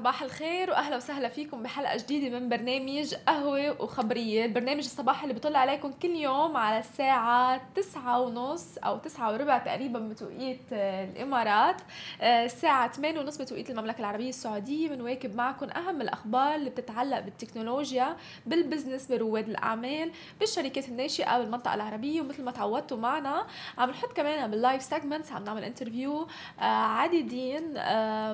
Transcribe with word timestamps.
صباح 0.00 0.22
الخير 0.22 0.70
وأهلا 0.70 0.96
وسهلا 0.96 1.28
فيكم 1.28 1.62
بحلقة 1.62 1.96
جديدة 1.96 2.38
من 2.38 2.48
برنامج 2.48 3.14
قهوة 3.14 3.82
وخبرية 3.82 4.44
البرنامج 4.44 4.84
الصباحي 4.84 5.22
اللي 5.22 5.34
بيطلع 5.34 5.58
عليكم 5.58 5.92
كل 5.92 6.08
يوم 6.08 6.56
على 6.56 6.78
الساعة 6.78 7.60
تسعة 7.74 8.20
ونص 8.20 8.78
أو 8.78 8.98
تسعة 8.98 9.32
وربع 9.32 9.58
تقريبا 9.58 9.98
بتوقيت 9.98 10.60
آه، 10.72 11.04
الإمارات. 11.04 11.76
آه، 12.20 12.44
الساعة 12.44 12.92
8 12.92 13.20
ونص 13.20 13.36
بتوقيت 13.36 13.70
المملكة 13.70 13.98
العربية 14.00 14.28
السعودية. 14.28 14.88
بنواكب 14.88 15.36
معكم 15.36 15.70
أهم 15.70 16.00
الأخبار 16.00 16.54
اللي 16.54 16.70
بتتعلق 16.70 17.20
بالتكنولوجيا 17.20 18.16
بالبزنس 18.46 19.06
برواد 19.12 19.48
الأعمال 19.48 20.12
بالشركات 20.40 20.88
الناشئة 20.88 21.38
بالمنطقة 21.38 21.74
العربية. 21.74 22.20
ومثل 22.20 22.44
ما 22.44 22.50
تعودتوا 22.50 22.96
معنا 22.96 23.46
عم 23.78 23.90
نحط 23.90 24.12
كمان 24.12 24.50
بال 24.50 24.61
live 24.61 24.82
segments 24.82 25.32
عم 25.32 25.44
نعمل 25.44 25.64
interview 25.64 26.26
آه، 26.60 26.62
عديدين 26.64 27.74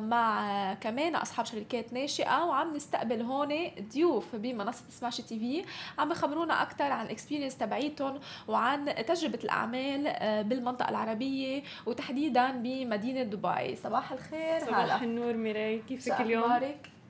مع 0.09 0.75
كمان 0.75 1.17
أصحاب 1.17 1.47
شركات 1.57 1.93
ناشئه 1.93 2.45
وعم 2.45 2.77
نستقبل 2.77 3.23
هون 3.23 3.55
ضيوف 3.93 4.37
بمنصة 4.37 4.85
Smashi 4.91 5.23
TV. 5.23 5.65
عم 5.99 6.09
بخبرونا 6.09 6.63
أكثر 6.63 6.85
عن 6.85 7.07
ال 7.07 7.11
experience 7.11 7.57
تبعيتهم 7.57 8.21
وعن 8.49 8.95
تجربة 9.07 9.39
الأعمال 9.45 10.07
آه، 10.07 10.43
بالمنطقة 10.43 10.89
العربية 10.89 11.63
وتحديدا 11.87 12.51
بمدينة 12.51 13.23
دبي. 13.23 13.77
صباح 13.77 14.13
الخير 14.13 14.61
صباح 14.61 14.79
هلا. 14.79 15.03
النور 15.03 15.33
ميراي 15.33 15.79
كيفك 15.89 16.21
اليوم؟ 16.21 16.61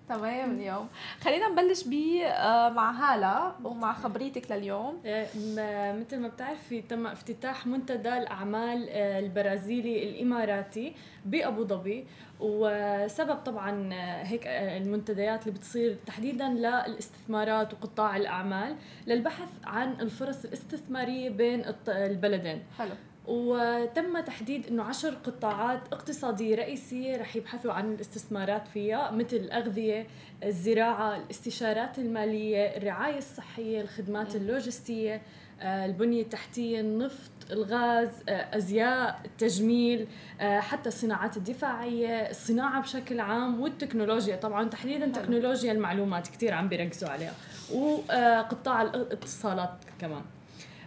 تمام 0.09 0.51
اليوم. 0.51 0.88
خلينا 1.20 1.48
نبلش 1.48 1.84
ب 1.84 1.92
آه، 2.24 2.69
مع 2.69 2.91
هالة 2.91 3.52
ومع 3.64 3.92
خبريتك 3.92 4.52
لليوم. 4.52 5.01
آه، 5.06 5.92
مثل 5.92 6.19
ما 6.19 6.28
بتعرفي 6.28 6.83
تم 6.83 7.06
افتتاح 7.06 7.66
منتدى 7.66 8.19
الأعمال 8.19 8.88
البرازيلي 8.91 10.09
الإماراتي 10.09 10.95
بأبو 11.24 11.64
ظبي. 11.64 12.06
وسبب 12.41 13.34
طبعا 13.37 13.91
هيك 14.23 14.47
المنتديات 14.47 15.47
اللي 15.47 15.59
بتصير 15.59 15.97
تحديدا 16.06 16.48
للاستثمارات 16.48 17.73
وقطاع 17.73 18.16
الأعمال 18.16 18.77
للبحث 19.06 19.48
عن 19.64 19.92
الفرص 20.00 20.45
الاستثمارية 20.45 21.30
بين 21.30 21.64
البلدين. 21.89 22.62
حلو. 22.78 22.95
وتم 23.27 24.20
تحديد 24.20 24.66
إنه 24.66 24.82
عشر 24.82 25.14
قطاعات 25.14 25.80
اقتصادية 25.92 26.56
رئيسية 26.56 27.16
رح 27.16 27.36
يبحثوا 27.36 27.72
عن 27.72 27.94
الاستثمارات 27.94 28.68
فيها 28.68 29.10
مثل 29.10 29.36
الاغذيه، 29.36 30.06
الزراعة، 30.44 31.16
الاستشارات 31.16 31.98
المالية، 31.98 32.77
الرعاية 32.77 33.18
الصحية، 33.18 33.80
الخدمات 33.80 34.36
اللوجستية، 34.36 35.22
آه، 35.60 35.86
البنية 35.86 36.22
التحتية، 36.22 36.80
النفط، 36.80 37.30
الغاز 37.50 38.08
آه، 38.28 38.56
أزياء 38.56 39.20
التجميل 39.24 40.06
آه، 40.40 40.61
حتى 40.61 40.88
الصناعات 40.88 41.36
الدفاعية 41.36 42.30
الصناعة 42.30 42.83
بشكل 42.83 43.20
عام 43.20 43.61
والتكنولوجيا. 43.61 44.36
طبعا 44.36 44.68
تحديدا 44.68 45.06
تكنولوجيا 45.06 45.72
المعلومات 45.72 46.28
كثير 46.28 46.55
عم 46.55 46.68
بيركزوا 46.68 47.08
عليها 47.08 47.34
وقطاع 47.74 48.83
الاتصالات 48.83 49.74
كمان. 50.00 50.22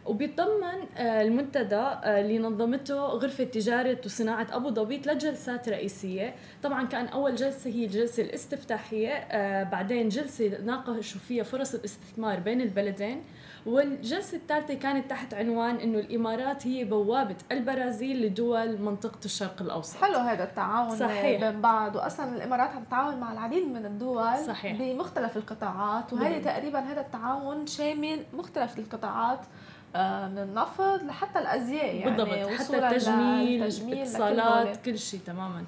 وبيتضمن 0.09 0.97
آه، 0.97 1.21
المنتدى 1.21 1.87
اللي 2.03 2.39
نظمته 2.39 2.95
غرفة 2.95 3.43
تجارة 3.43 3.97
وصناعة 4.05 4.47
أبو 4.51 4.69
ظبي 4.69 5.01
ثلاث 5.01 5.17
جلسات 5.17 5.69
رئيسية. 5.69 6.35
طبعا 6.63 6.87
كان 6.87 7.07
أول 7.07 7.35
جلسة 7.35 7.69
هي 7.69 7.85
الجلسة 7.85 8.23
الاستفتاحية 8.23 9.27
بعدين 9.63 10.09
جلسة 10.09 10.61
ناقشوا 10.65 11.19
فيها 11.19 11.43
فرص 11.43 11.75
الاستثمار 11.75 12.39
بين 12.39 12.61
البلدين. 12.61 13.23
والجلسة 13.65 14.37
الثالثة 14.37 14.73
كانت 14.73 15.09
تحت 15.09 15.33
عنوان 15.33 15.75
إنه 15.75 15.99
الإمارات 15.99 16.67
هي 16.67 16.83
بوابة 16.83 17.35
البرازيل 17.51 18.25
لدول 18.25 18.81
منطقة 18.81 19.19
الشرق 19.25 19.61
الأوسط. 19.61 20.03
حلو 20.03 20.17
هذا 20.17 20.43
التعاون 20.43 20.97
صحيح. 20.97 21.39
بين 21.39 21.61
بعض. 21.61 21.95
واصلا 21.95 22.35
الإمارات 22.35 22.69
عم 22.69 22.83
تتعاون 22.83 23.19
مع 23.19 23.33
العديد 23.33 23.67
من 23.67 23.85
الدول 23.85 24.37
صحيح. 24.47 24.81
بمختلف 24.81 25.37
القطاعات. 25.37 26.13
وهي 26.13 26.39
تقريبا 26.39 26.79
هذا 26.79 27.01
التعاون 27.01 27.67
شامل 27.67 28.19
مختلف 28.33 28.79
القطاعات. 28.79 29.39
آه، 29.39 29.68
من 29.95 30.37
النفط 30.37 31.03
لحتى 31.03 31.39
الأزياء 31.39 31.95
يعني 31.95 32.11
بالضبط 32.11 32.29
حتى 32.59 32.77
التجميل 32.77 33.63
الاتصالات 33.63 34.85
كل 34.85 34.97
شيء 34.99 35.19
تماما. 35.25 35.63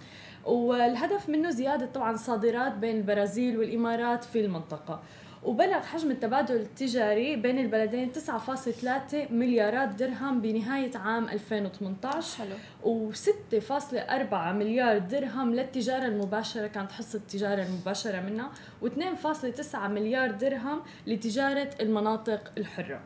والهدف 0.46 1.30
منه 1.30 1.50
زيادة 1.50 1.86
طبعا 1.86 2.16
صادرات 2.16 2.74
بين 2.74 2.98
البرازيل 2.98 3.58
والإمارات 3.58 4.24
في 4.24 4.40
المنطقة. 4.46 5.00
وبلغ 5.44 5.80
حجم 5.80 6.12
التبادل 6.12 6.56
التجاري 6.56 7.36
بين 7.36 7.60
البلدين 7.60 8.12
9.3 8.12 9.32
مليارات 9.32 9.90
درهم 9.90 10.42
بنهاية 10.42 10.98
عام 10.98 11.30
2018 11.30 12.38
حلو. 12.38 12.56
و6.4 12.84 14.34
مليار 14.34 14.98
درهم 14.98 15.54
للتجارة 15.54 16.06
المباشرة 16.06 16.68
كانت 16.68 16.92
حصة 16.92 17.18
التجارة 17.18 17.64
المباشرة 17.64 18.20
منها 18.20 18.50
و2.9 18.84 19.76
مليار 19.76 20.32
درهم 20.32 20.82
لتجارة 21.08 21.70
المناطق 21.82 22.52
الحرة. 22.58 23.02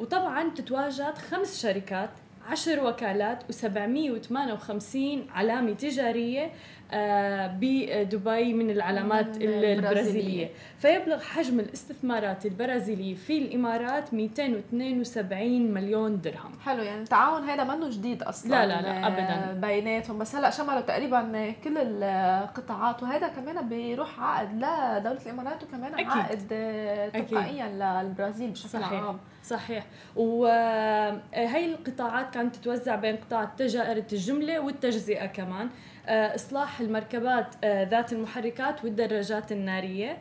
وطبعا 0.00 0.50
تتواجد 0.50 1.18
خمس 1.30 1.62
شركات 1.62 2.10
عشر 2.48 2.84
وكالات 2.84 3.42
و758 3.42 4.96
علامة 5.34 5.72
تجارية 5.72 6.50
آه، 6.92 7.46
بدبي 7.60 8.52
من 8.52 8.70
العلامات 8.70 9.36
البرازيلية. 9.36 10.48
فيبلغ 10.78 11.20
حجم 11.20 11.60
الاستثمارات 11.60 12.46
البرازيلية 12.46 13.14
في 13.14 13.38
الإمارات 13.38 14.14
272 14.14 15.74
مليون 15.74 16.20
درهم. 16.20 16.52
حلو 16.64 16.82
يعني 16.82 17.02
التعاون 17.02 17.42
هذا 17.50 17.64
منه 17.64 17.90
جديد 17.90 18.22
أصلا 18.22 18.50
لا 18.50 18.66
لا 18.66 18.82
لا 18.82 19.06
أبدا. 19.06 19.60
بيناتهم. 19.68 20.18
بس 20.18 20.34
هلأ 20.34 20.50
شملوا 20.50 20.80
تقريبا 20.80 21.52
كل 21.64 21.78
القطاعات 21.78 23.02
وهذا 23.02 23.28
كمان 23.28 23.68
بيروح 23.68 24.20
عائد 24.20 24.48
لدولة 24.52 25.20
الإمارات 25.26 25.62
وكمان 25.62 25.94
أكيد. 25.94 26.08
عائد 26.08 26.48
تلقائيا 27.12 27.68
للبرازيل 28.02 28.50
بشكل 28.50 28.68
صحيح. 28.68 28.92
عام. 29.02 29.18
صحيح. 29.48 29.86
وهي 30.16 31.66
القطاعات 31.66 32.34
كانت 32.34 32.56
تتوزع 32.56 32.96
بين 32.96 33.16
قطاع 33.16 33.42
التجارة 33.42 34.04
الجملة 34.12 34.60
والتجزئة 34.60 35.26
كمان. 35.26 35.68
آه، 36.06 36.34
إصلاح 36.34 36.80
المركبات 36.80 37.46
آه، 37.64 37.82
ذات 37.88 38.12
المحركات 38.12 38.84
والدراجات 38.84 39.52
النارية. 39.52 40.10
آه، 40.10 40.16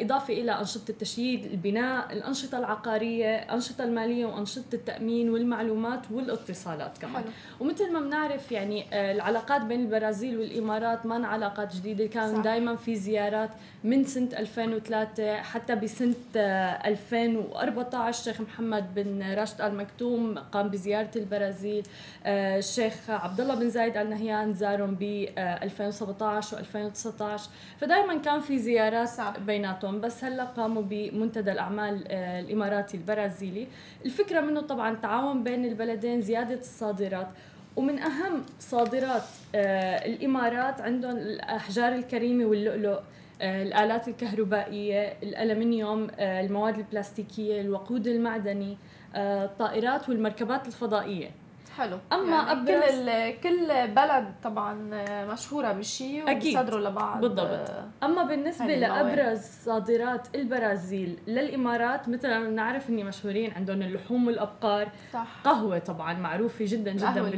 إضافة 0.00 0.34
إلى 0.34 0.52
أنشطة 0.52 0.90
التشييد 0.90 1.44
البناء 1.44 2.12
الأنشطة 2.12 2.58
العقارية 2.58 3.42
الأنشطة 3.42 3.84
المالية 3.84 4.26
وأنشطة 4.26 4.74
التأمين 4.74 5.30
والمعلومات 5.30 6.00
والاتصالات 6.10 6.98
كمان. 6.98 7.22
حلو. 7.22 7.32
ومثل 7.60 7.92
ما 7.92 8.00
بنعرف 8.00 8.52
يعني 8.52 8.84
آه، 8.92 9.12
العلاقات 9.12 9.62
بين 9.62 9.80
البرازيل 9.80 10.38
والإمارات 10.38 11.06
ما 11.06 11.26
علاقات 11.26 11.74
جديدة 11.76 12.06
كان 12.06 12.42
دائما 12.42 12.76
في 12.76 12.96
زيارات 12.96 13.50
من 13.84 14.04
سنة 14.04 14.28
2003 14.38 15.36
حتى 15.36 15.74
بسنة 15.74 16.14
2014 16.36 18.06
آه، 18.06 18.08
الشيخ 18.08 18.40
محمد 18.40 18.94
بن 18.94 19.34
راشد 19.34 19.60
آل 19.60 19.74
مكتوم 19.74 20.38
قام 20.38 20.68
بزيارة 20.68 21.10
البرازيل 21.16 21.82
الشيخ 22.26 23.10
عبد 23.10 23.40
الله 23.40 23.54
بن 23.54 23.70
زايد 23.70 23.96
آل 23.96 24.10
نهيان 24.10 24.54
زارهم 24.54 24.94
ب 25.00 25.02
2017 25.38 26.56
و2019 26.56 27.40
فدائما 27.80 28.16
كان 28.16 28.40
في 28.40 28.58
زيارات 28.58 29.08
بيناتهم 29.46 30.00
بس 30.00 30.24
هلا 30.24 30.44
قاموا 30.44 30.82
بمنتدى 30.82 31.52
الأعمال 31.52 32.04
آه، 32.08 32.40
الإماراتي 32.40 32.96
البرازيلي. 32.96 33.66
الفكرة 34.04 34.40
منه 34.40 34.60
طبعا 34.60 34.94
تعاون 34.94 35.44
بين 35.44 35.64
البلدين 35.64 36.20
زيادة 36.20 36.54
الصادرات. 36.54 37.28
ومن 37.76 37.98
أهم 37.98 38.42
صادرات 38.58 39.22
آه، 39.54 40.06
الإمارات 40.06 40.80
عندهم 40.80 41.16
الأحجار 41.16 41.94
الكريمة 41.94 42.44
واللؤلؤ 42.44 42.98
آه، 43.42 43.62
الآلات 43.62 44.08
الكهربائية 44.08 45.16
الألمنيوم 45.22 46.06
المواد 46.18 46.78
البلاستيكية 46.78 47.60
الوقود 47.60 48.06
المعدني 48.06 48.76
الطائرات 49.16 50.08
والمركبات 50.08 50.66
الفضائية. 50.66 51.30
حلو. 51.76 51.98
أما 52.12 52.36
يعني 52.36 52.52
أبرز 52.52 53.08
كل 53.08 53.40
كل 53.42 53.88
بلد 53.94 54.34
طبعا 54.42 54.74
مشهورة 55.32 55.72
بشيء 55.72 56.22
وبيصدروا 56.22 56.80
لبعض 56.80 57.20
بالضبط. 57.20 57.70
أما 58.02 58.22
بالنسبة 58.22 58.76
لأبرز 58.76 59.40
صادرات 59.64 60.28
البرازيل 60.34 61.18
للإمارات 61.26 62.08
مثلا 62.08 62.48
بنعرف 62.48 62.90
إني 62.90 63.04
مشهورين 63.04 63.52
عندهم 63.52 63.82
اللحوم 63.82 64.26
والأبقار. 64.26 64.88
صح. 65.12 65.26
قهوة 65.44 65.78
طبعا 65.78 66.14
معروفة 66.14 66.64
جدا 66.68 66.92
جدا 66.92 67.30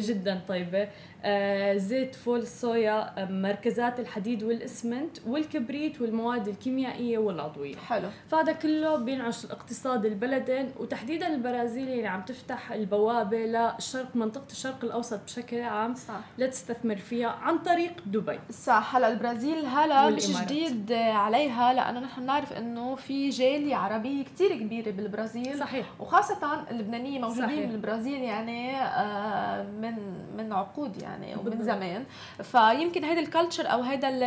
جدا 0.00 0.40
طيبة. 0.48 0.82
آه 0.82 1.17
زيت 1.76 2.14
فول 2.14 2.38
الصويا 2.40 3.22
آه 3.22 3.24
مركزات 3.30 4.00
الحديد 4.00 4.42
والإسمنت 4.42 5.18
والكبريت 5.26 6.00
والمواد 6.00 6.48
الكيميائية 6.48 7.18
والعضوية. 7.18 7.76
حلو. 7.76 8.08
فهذا 8.30 8.52
كله 8.52 8.96
بينعش 8.96 9.44
الاقتصاد 9.44 10.04
البلدين 10.06 10.70
وتحديدا 10.78 11.26
البرازيل 11.26 11.88
اللي 11.88 12.06
عم 12.06 12.22
تفتح 12.22 12.72
البوابة 12.72 13.38
الشرق 13.76 14.16
منطقة 14.16 14.46
الشرق 14.50 14.84
الأوسط 14.84 15.24
بشكل 15.24 15.60
عام. 15.60 15.94
صح. 15.94 16.14
لتستثمر 16.38 16.96
فيها 16.96 17.28
عن 17.28 17.58
طريق 17.58 17.92
دبي. 18.06 18.38
صح. 18.50 18.96
هلا 18.96 19.12
البرازيل 19.12 19.66
هلا 19.66 20.10
مش. 20.10 20.40
جديد 20.40 20.92
عليها 20.92 21.72
لأنه 21.72 22.00
نحن 22.00 22.22
بنعرف 22.22 22.52
إنه 22.52 22.94
في 22.94 23.28
جاليه 23.30 23.76
عربيه 23.76 24.24
كتير 24.24 24.56
كبيره 24.58 24.90
بالبرازيل. 24.90 25.58
صحيح. 25.58 25.86
وخاصة 26.00 26.64
اللبنانية 26.70 27.18
موجودين 27.20 27.46
صحيح. 27.46 27.70
بالبرازيل 27.70 28.22
يعني 28.22 28.76
آه، 28.76 29.62
من 29.62 29.94
من 30.36 30.52
عقود 30.52 31.02
يعني. 31.02 31.07
ومن 31.16 31.44
بالضبط. 31.44 31.62
زمان 31.62 32.04
فيمكن 32.42 33.04
هيدا 33.04 33.20
ال 33.20 33.26
culture 33.26 33.72
أو 33.72 33.82
هيدا 33.82 34.08
ال- 34.08 34.22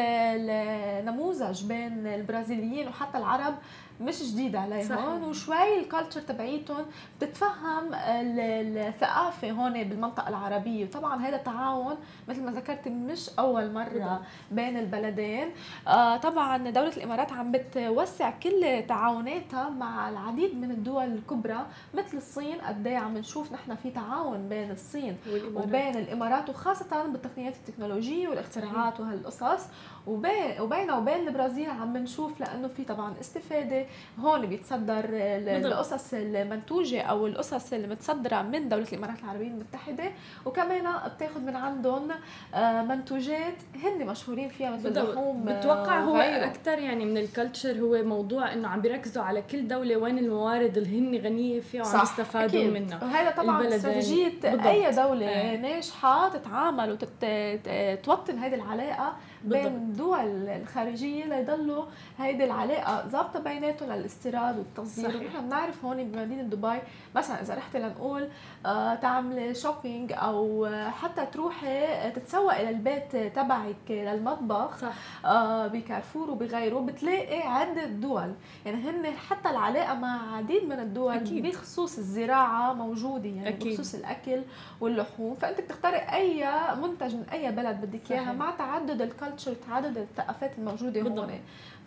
النموذج 1.00 1.64
بين 1.66 2.08
البرازيليين 2.08 2.88
وحتى 2.88 3.18
العرب 3.18 3.56
مش 4.02 4.32
جديد 4.34 4.56
عليهم 4.56 4.90
صحيح. 4.90 5.06
وشوي 5.06 5.80
ال 5.80 5.85
culture 5.85 6.22
تبعيتهم 6.22 6.86
بتتفهم 7.22 7.94
ال- 7.94 8.78
الثقافة 8.78 9.52
هون 9.52 9.84
بالمنطقة 9.84 10.30
العربية 10.30 10.86
وطبعا 10.86 11.22
هذا 11.28 11.36
التعاون 11.36 11.96
مثل 12.28 12.44
ما 12.44 12.52
ذكرت 12.52 12.88
مش 12.88 13.30
أول 13.40 13.72
مرة 13.74 13.84
بالضبط. 13.90 14.20
بين 14.52 14.78
البلدين 14.80 15.48
آه 15.88 16.18
طبعا 16.18 16.58
دولة 16.70 16.98
الإمارات 16.98 17.32
عم 17.34 17.52
بتوسع 17.52 18.30
كل 18.44 18.84
تعاوناتها 18.88 19.70
مع 19.70 20.10
العديد 20.10 20.56
من 20.56 20.72
الدول 20.72 21.04
الكبرى 21.06 21.66
مثل 21.94 22.18
الصين 22.18 22.56
قد 22.62 22.88
إيه 22.88 22.98
عم 22.98 23.18
نشوف 23.18 23.52
نحن 23.52 23.76
في 23.76 23.92
تعاون 23.92 24.50
بين 24.50 24.72
الصين 24.72 25.18
والإمارات. 25.32 25.68
وبين 25.68 25.96
الإمارات 25.98 26.50
وخاصة 26.50 27.04
بالتقنيات 27.08 27.54
التكنولوجية 27.56 28.28
والاختراعات 28.28 29.00
وهالقصص 29.00 29.66
وبين 30.08 30.62
وبينه 30.62 30.98
وبين 30.98 31.28
البرازيل 31.28 31.70
عم 31.70 31.94
بنشوف 31.94 32.40
لأنه 32.40 32.68
في 32.68 32.84
طبعا 32.84 33.14
استفادة 33.22 33.86
هون 34.20 34.46
بيتصدر. 34.46 35.06
القصص 35.12 36.14
المنتوجة 36.14 37.02
أو 37.02 37.28
القصص 37.28 37.74
المتصدرة 37.74 38.42
من 38.42 38.70
دولة 38.70 38.86
الإمارات 38.94 39.20
العربية 39.24 39.48
المتحدة 39.48 40.04
وكمان 40.46 40.84
بتاخذ 41.16 41.40
من 41.42 41.56
عندهم 41.56 42.08
آه، 42.54 42.82
منتوجات 42.82 43.54
هن 43.84 44.06
مشهورين 44.08 44.50
فيها 44.50 44.72
مثل. 44.72 44.88
اللحوم 44.98 45.50
آه، 45.50 45.60
بتوقع 45.60 46.00
هو. 46.00 46.16
أكثر 46.18 46.80
يعني 46.80 47.06
من 47.06 47.18
الكلتشر 47.18 47.80
هو 47.80 48.04
موضوع 48.04 48.54
إنه 48.54 48.68
عم 48.68 48.82
بيركزوا 48.82 49.24
على 49.24 49.42
كل 49.42 49.68
دولة 49.68 49.96
وين 49.98 50.18
الموارد 50.18 50.78
اللي 50.78 51.00
هن 51.00 51.26
غنية 51.26 51.60
فيها 51.60 51.84
وعم 51.86 52.04
يستفادوا. 52.04 52.64
منها 52.64 53.04
وهذا 53.04 53.32
طبعا 53.32 53.58
البلدين. 53.62 53.78
استراتيجية. 53.78 54.70
أي 54.70 54.92
دولة 54.92 55.30
إيه. 55.30 55.58
ناجحة 55.58 56.30
تتعامل 56.30 56.92
وتوطن 56.92 58.38
هذه 58.38 58.56
العلاقة 58.56 59.14
بين. 59.44 59.66
الدول 59.66 60.48
الخارجية 60.50 61.26
ليضلوا 61.26 61.84
هيدي 62.20 62.44
العلاقة 62.44 63.08
ظابطة 63.08 63.40
بيناتهم 63.40 63.92
للاستيراد 63.92 64.58
والتصدير 64.58 65.10
صحيح. 65.10 65.22
ونحن 65.22 65.46
بنعرف 65.46 65.86
هون 65.86 66.04
بمدينة 66.04 66.42
دبي 66.44 66.80
مثلا 67.16 67.42
إذا 67.42 67.56
رحتي 67.56 67.80
لنقول 67.80 68.28
آه 68.66 68.96
تعملي 68.96 69.54
شوبينج 69.54 70.14
أو 70.16 70.66
آه، 70.66 70.90
حتى 70.90 71.26
تروحي 71.26 71.68
آه، 71.86 72.10
تتسوقي 72.10 72.66
للبيت 72.66 73.16
تبعك 73.16 73.76
للمطبخ 73.90 74.78
صح 74.78 74.94
آه، 75.26 75.68
بكارفور 75.68 76.30
وبغيره 76.32 76.80
بتلاقي 76.80 77.42
عدة 77.42 77.86
دول 77.86 78.34
يعني 78.66 78.90
هن 78.90 79.06
حتى 79.30 79.50
العلاقة 79.50 79.94
مع 79.94 80.36
عديد 80.38 80.64
من 80.64 80.80
الدول 80.80 81.14
أكيد. 81.14 81.48
بخصوص 81.48 81.98
الزراعة 81.98 82.74
موجودة 82.74 83.30
يعني 83.30 83.50
أكيد. 83.50 83.74
بخصوص 83.74 83.96
الأكل 83.96 84.42
واللحوم 84.82 85.36
فأنت 85.36 85.62
بتختاري 85.62 85.98
أي 85.98 86.46
منتج 86.82 87.16
من 87.16 87.26
أي 87.32 87.52
بلد 87.52 87.82
بدك 87.82 88.12
إياها 88.12 88.24
صحيح. 88.24 88.36
مع 88.36 88.52
تعدد 88.52 89.02
ال 89.32 89.34
culture 89.34 89.54
تعدد 89.68 89.98
الثقافات 89.98 90.52
الموجودة 90.58 91.02
بالضبط. 91.04 91.20
هون 91.20 91.40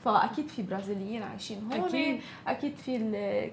فأكيد 0.05 0.49
في 0.49 0.63
برازيليين 0.63 1.23
عايشين 1.23 1.73
هون 1.73 1.85
أكيد. 1.85 2.21
أكيد 2.47 2.77
في 2.77 2.99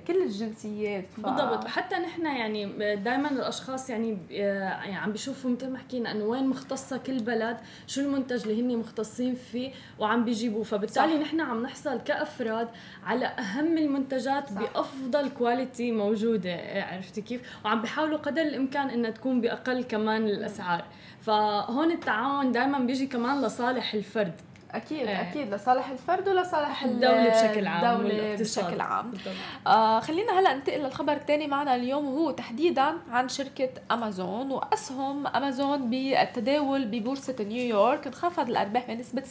كل 0.08 0.24
الجنسيات 0.24 1.06
ف... 1.18 1.20
بالضبط. 1.20 1.66
وحتى 1.66 1.96
نحن 1.96 2.26
يعني 2.26 2.66
دائما 2.96 3.32
الأشخاص 3.32 3.90
يعني 3.90 4.18
يعني 4.30 4.96
عم 4.96 5.12
بيشوفوا 5.12 5.52
مثل 5.52 5.70
ما 5.70 5.78
حكينا 5.78 6.12
إنه 6.12 6.24
وين 6.24 6.48
مختصة 6.48 6.98
كل 6.98 7.20
بلد 7.20 7.58
شو 7.88 8.02
المنتج 8.02 8.48
اللي 8.48 8.62
هن 8.62 8.78
مختصين 8.78 9.36
فيه 9.36 9.72
وعم 10.00 10.26
بيجيبوه. 10.26 10.64
فبالتالي 10.64 11.14
صح. 11.14 11.22
نحن 11.22 11.42
عم 11.42 11.64
نحصل 11.64 12.02
كأفراد 12.02 12.68
على 13.06 13.26
أهم 13.26 13.78
المنتجات 13.78 14.50
صح. 14.50 14.54
بأفضل 14.62 15.30
quality 15.30 15.92
موجودة. 15.92 16.60
عرفتي 16.92 17.22
كيف؟ 17.22 17.42
وعم 17.66 17.82
بيحاولوا 17.82 18.18
قدر 18.18 18.42
الإمكان 18.42 18.90
إنها 18.90 19.10
تكون 19.10 19.42
بأقل 19.42 19.84
كمان 19.84 20.26
الأسعار. 20.26 20.86
فهون 21.22 21.92
التعاون 21.92 22.52
دائما 22.52 22.80
بيجي 22.80 23.08
كمان 23.08 23.42
لصالح 23.42 23.94
الفرد. 23.94 24.34
أكيد 24.76 25.08
إيه. 25.08 25.22
أكيد 25.22 25.54
لصالح 25.54 25.90
الفرد 25.90 26.28
ولصالح 26.30 26.84
الدولة 26.86 27.30
بشكل 27.30 27.68
عام 27.68 28.00
والاقتصاد. 28.06 28.66
بشكل 28.66 28.82
عام 28.82 29.12
بالضبط. 29.12 29.34
آه 29.68 30.00
خلينا 30.00 30.40
هلا 30.40 30.54
ننتقل 30.54 30.80
للخبر 30.80 31.14
الثاني 31.14 31.48
معنا 31.48 31.76
اليوم 31.76 32.06
وهو 32.06 32.32
تحديدا 32.32 32.94
عن 33.12 33.30
شركة 33.30 33.70
أمازون 33.92 34.52
وأسهم 34.52 35.28
أمازون 35.28 35.90
بالتداول 35.90 36.86
ببورصة 36.86 37.36
نيويورك 37.40 38.08
انخفض 38.08 38.50
الأرباح 38.50 38.88
بنسبة 38.88 39.24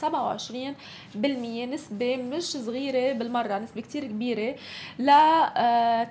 27% 1.14 1.16
نسبة 1.74 2.16
مش 2.16 2.42
صغيرة 2.42 3.12
بالمرة 3.12 3.58
نسبة 3.58 3.80
كتير 3.80 4.04
كبيرة 4.04 4.54
ل 4.98 5.10
آه 5.10 6.08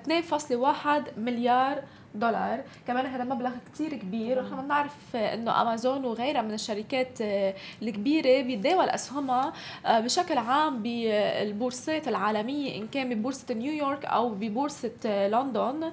2.1 1.10 1.18
مليار 1.18 1.82
دولار 2.14 2.60
كمان 2.86 3.06
هذا 3.06 3.24
مبلغ 3.24 3.50
كتير 3.72 3.94
كبير. 3.94 4.38
ونحن 4.38 4.62
بنعرف 4.62 5.16
إنه 5.16 5.62
أمازون 5.62 6.04
وغيرها 6.04 6.42
من 6.42 6.54
الشركات 6.54 7.20
آه، 7.22 7.54
الكبيرة 7.82 8.42
بيتداول 8.42 8.88
أسهمها 8.88 9.52
آه، 9.86 10.00
بشكل 10.00 10.38
عام 10.38 10.82
بالبورصات 10.82 12.08
العالمية 12.08 12.76
إن 12.82 12.88
كان 12.88 13.14
ببورصة 13.14 13.54
نيويورك 13.54 14.04
أو 14.04 14.28
ببورصة 14.28 14.90
آه، 15.06 15.28
لندن 15.28 15.92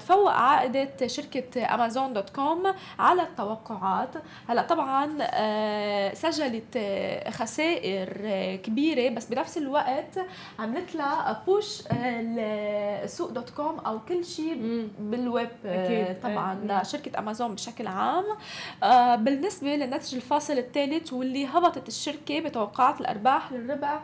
تفوق 0.00 0.30
عائدة 0.32 1.06
شركة 1.06 1.74
أمازون 1.74 2.12
دوت 2.12 2.30
كوم 2.30 2.62
على 2.98 3.22
التوقعات 3.22 4.10
هلأ 4.48 4.62
طبعا 4.62 5.06
سجلت 6.14 6.78
خسائر 7.28 8.08
كبيرة 8.56 9.14
بس 9.14 9.26
بنفس 9.26 9.58
الوقت 9.58 10.18
عملت 10.58 10.94
لها 10.94 11.42
push 11.46 11.82
ل 11.92 13.30
Souq.com 13.30 13.78
أو 13.78 13.98
كل 14.08 14.24
شيء. 14.24 14.88
بالويب 15.00 15.49
أكيد. 15.64 15.98
أكيد. 16.04 16.20
طبعا 16.20 16.58
إيه. 16.70 16.82
لشركة 16.82 17.18
أمازون 17.18 17.54
بشكل 17.54 17.86
عام 17.86 18.24
آه، 18.82 19.16
بالنسبة 19.16 19.76
للناتج 19.76 20.14
الفاصل 20.14 20.58
الثالث 20.58 21.12
واللي 21.12 21.46
هبطت 21.46 21.88
الشركة 21.88 22.40
بتوقعات 22.40 23.00
الأرباح 23.00 23.52
للربع 23.52 24.00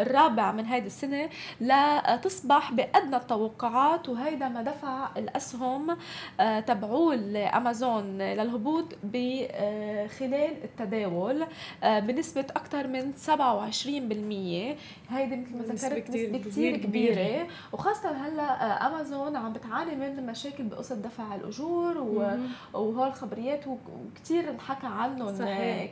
الرابع 0.00 0.52
من 0.52 0.66
هذه 0.66 0.86
السنة 0.86 1.28
لتصبح 1.60 2.72
بأدنى 2.72 3.16
التوقعات 3.16 4.08
وهيدا 4.08 4.48
ما 4.48 4.62
دفع 4.62 5.08
الأسهم 5.16 5.96
آه، 6.40 6.60
تبعول 6.60 7.36
أمازون 7.36 8.18
للهبوط 8.18 8.84
آه، 9.14 10.06
خلال 10.06 10.64
التداول 10.64 11.44
آه، 11.82 12.00
بنسبة 12.00 12.40
أكثر 12.50 12.86
من 12.86 13.12
27% 13.12 14.76
هيدي 15.10 15.36
مثل 15.36 15.56
ما 15.56 15.62
ذكرت 15.74 16.10
نسبة 16.10 16.38
كتير 16.38 16.38
كتير 16.38 16.76
كبيرة. 16.76 17.14
كبيرة 17.14 17.46
وخاصة 17.72 18.10
هلأ 18.10 18.42
آه، 18.42 18.86
أمازون 18.86 19.36
عم 19.36 19.52
بتعاني 19.52 19.96
من 19.96 20.26
مشاكل 20.26 20.64
بقصة 20.64 20.89
دفع 20.96 21.34
الأجور 21.34 21.98
و... 21.98 22.18
مم. 22.20 22.46
وهول 22.74 23.12
خبريات 23.14 23.64
وكثير 23.66 24.50
انحكى 24.50 24.86
عنهم. 24.86 25.36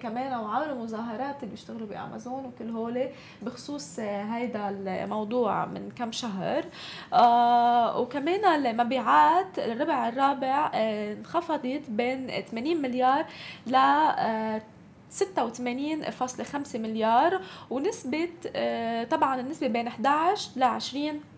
كمان 0.02 0.40
وعملوا 0.40 0.82
مظاهرات 0.84 1.36
اللي 1.42 1.50
بيشتغلوا 1.50 1.86
بأمازون 1.86 2.44
وكل 2.44 2.70
هول 2.70 3.08
بخصوص 3.42 3.98
هيدا 4.00 4.68
الموضوع 4.68 5.66
من 5.66 5.90
كم 5.96 6.12
شهر 6.12 6.64
آه 7.12 8.00
وكمان 8.00 8.66
المبيعات 8.66 9.58
الربع 9.58 10.08
الرابع 10.08 10.70
آه، 10.74 11.12
انخفضت 11.12 11.82
بين 11.88 12.30
80 12.50 12.82
مليار 12.82 13.24
ل 13.66 13.74
آه، 13.74 14.62
86.5 15.10 16.76
مليار 16.76 17.40
ونسبة 17.70 18.28
آه، 18.56 19.04
طبعا 19.04 19.40
النسبة 19.40 19.66
بين 19.66 19.86
11 19.86 20.50
ل 20.56 20.62
20% 20.80 20.82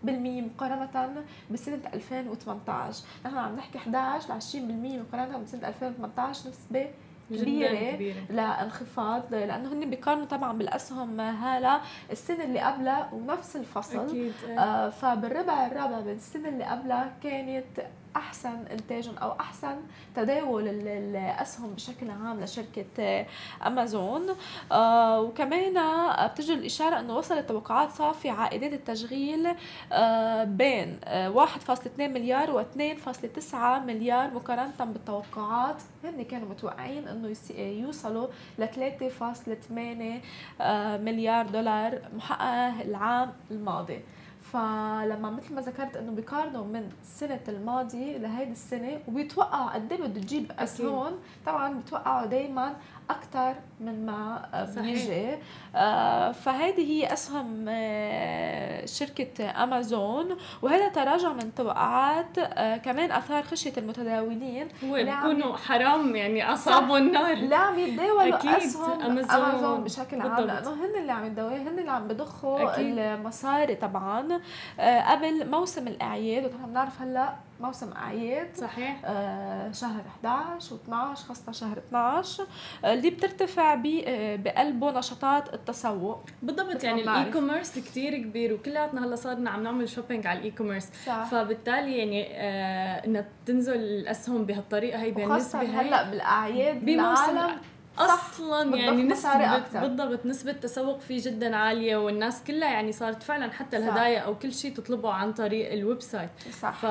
مقارنة 0.04 1.22
بسنة 1.50 1.80
2018 1.94 3.04
نحن 3.26 3.36
عم 3.36 3.56
نحكي 3.56 3.78
11 3.78 4.28
ل 4.28 4.32
20% 4.32 4.54
مقارنة 4.56 5.38
بسنة 5.38 5.68
2018 5.68 6.48
نسبة 6.50 6.90
كبيرة 7.30 7.90
كبيرة. 7.94 8.16
لانخفاض 8.30 9.34
لأنه 9.34 9.72
هن 9.72 9.90
بيقارنوا 9.90 10.24
طبعا 10.26 10.52
بالأسهم 10.58 11.20
هالا 11.20 11.80
السنة 12.12 12.44
اللي 12.44 12.60
قبلها 12.60 13.10
ونفس 13.12 13.56
الفصل. 13.56 14.14
إيه. 14.14 14.58
آه 14.58 14.90
فبالربع 14.90 15.66
الرابع 15.66 16.00
من 16.00 16.12
السنة 16.12 16.48
اللي 16.48 16.64
قبلها 16.64 17.12
كانت 17.22 17.86
أحسن 18.16 18.64
انتاجا 18.70 19.12
أو 19.18 19.32
أحسن 19.40 19.76
تداول 20.16 20.68
ال- 20.68 20.88
الأسهم 20.88 21.74
بشكل 21.74 22.10
عام 22.10 22.40
لشركة 22.40 22.84
آه، 22.98 23.26
أمازون. 23.66 24.26
آه 24.72 25.20
وكمان 25.20 25.76
آه، 25.76 26.26
بتجي 26.26 26.54
الإشارة 26.54 27.00
إنه 27.00 27.16
وصلت 27.16 27.48
توقعات 27.48 27.90
صافي 27.90 28.30
عائدات 28.30 28.72
التشغيل 28.72 29.48
بين 30.44 31.00
آه 31.04 31.28
1.2 31.46 32.00
مليار 32.00 32.50
و 32.50 32.60
2.9 32.60 33.54
مليار 33.86 34.30
مقارنة 34.34 34.72
بالتوقعات. 34.84 35.76
هن 36.04 36.22
كانوا 36.22 36.48
متوقعين 36.48 37.08
إنه 37.08 37.36
يوصلوا 37.58 38.26
ل 38.58 38.66
3.8 38.66 40.22
آه، 40.60 40.96
مليار 40.96 41.46
دولار 41.46 41.98
محققه 42.16 42.82
العام 42.82 43.32
الماضي. 43.50 44.00
فلما 44.52 45.30
مثل 45.30 45.54
ما 45.54 45.60
ذكرت 45.60 45.96
إنه 45.96 46.12
بيقارنوا 46.12 46.64
من 46.64 46.90
السنة 47.02 47.40
الماضيه 47.48 48.16
لهيدي 48.18 48.52
السنة 48.52 48.98
وبيتوقعوا 49.08 49.70
قد 49.70 49.92
إيه 49.92 50.00
بده 50.00 50.20
تجيب 50.20 50.52
أسهم. 50.58 51.12
طبعا 51.46 51.72
بيتوقعوا 51.74 52.26
دائما 52.26 52.74
أكثر 53.10 53.54
من 53.80 54.06
ما 54.06 54.48
بيجي. 54.76 55.28
آه 55.76 56.32
فهذه 56.32 56.80
هي 56.80 57.12
أسهم 57.12 57.66
آه 57.68 58.86
شركة 58.86 59.62
أمازون. 59.62 60.36
وهذا 60.62 60.88
تراجع 60.88 61.32
من 61.32 61.54
توقعات 61.54 62.38
آه 62.38 62.76
كمان 62.76 63.12
آثار 63.12 63.42
خشية 63.42 63.72
المتداولين. 63.76 64.68
هو 64.84 64.94
بيكونوا 64.94 65.56
حرام 65.56 66.16
يعني 66.16 66.52
أصابوا 66.52 66.98
النار. 66.98 67.34
لا 67.34 67.56
عم 67.56 67.78
يتداولوا 67.78 68.56
أسهم 68.56 69.00
أمازون, 69.00 69.30
أمازون 69.30 69.84
بشكل 69.84 70.20
عام 70.20 70.44
لأنه 70.46 70.70
هن 70.72 71.00
اللي 71.00 71.12
عم 71.12 71.26
يتداولوا 71.26 71.56
هن 71.56 71.78
اللي 71.78 71.90
عم 71.90 72.08
بضخوا 72.08 72.78
المصاري 72.78 73.74
طبعا. 73.74 74.40
آه 74.80 75.00
قبل 75.12 75.50
موسم 75.50 75.88
الأعياد 75.88 76.44
ونحن 76.44 76.66
بنعرف 76.66 77.02
هلأ 77.02 77.34
موسم 77.60 77.92
اعياد 77.92 78.56
صحيح. 78.56 79.00
آه 79.04 79.72
شهر 79.72 80.02
11 80.24 80.76
و12 80.76 80.92
خاصة 81.18 81.52
شهر 81.52 81.78
12 81.78 82.46
آه 82.84 82.92
اللي 82.94 83.10
بترتفع 83.10 83.74
آه 84.06 84.36
بقلبه 84.36 84.98
نشاطات 84.98 85.54
التسوق. 85.54 86.20
بالضبط 86.42 86.84
يعني 86.84 87.02
ال 87.02 87.32
e-commerce 87.32 87.78
كثير 87.78 88.16
كبير 88.16 88.52
وكلياتنا 88.54 89.06
هلأ 89.06 89.16
صارنا 89.16 89.50
عم 89.50 89.62
نعمل 89.62 89.88
shopping 89.88 90.26
على 90.26 90.38
ال 90.38 90.50
e-commerce 90.50 90.90
فبالتالي 91.30 91.98
يعني 91.98 92.26
آه 92.32 93.06
إنها 93.06 93.24
تنزل 93.46 93.76
الأسهم 93.76 94.44
بهالطريقة 94.44 95.02
هي 95.02 95.10
بالنسبة 95.10 95.60
هلأ 95.60 96.10
بالأعياد 96.10 96.84
بالعالم 96.84 97.56
أصلا 98.04 98.76
يعني 98.76 99.02
نسبة 99.02 99.80
بالضبط 99.80 100.26
نسبة 100.26 100.52
تسوق 100.52 101.00
فيه 101.00 101.22
جدا 101.24 101.56
عالية 101.56 101.96
والناس 101.96 102.42
كلها 102.46 102.68
يعني 102.68 102.92
صارت 102.92 103.22
فعلا 103.22 103.52
حتى 103.52 103.76
الهدايا 103.76 104.18
أو 104.20 104.34
كل 104.38 104.52
شيء 104.52 104.74
تطلبه 104.74 105.12
عن 105.12 105.32
طريق 105.32 105.72
ال 105.72 106.00
website. 106.02 106.30
صح. 106.62 106.72
ف... 106.72 106.86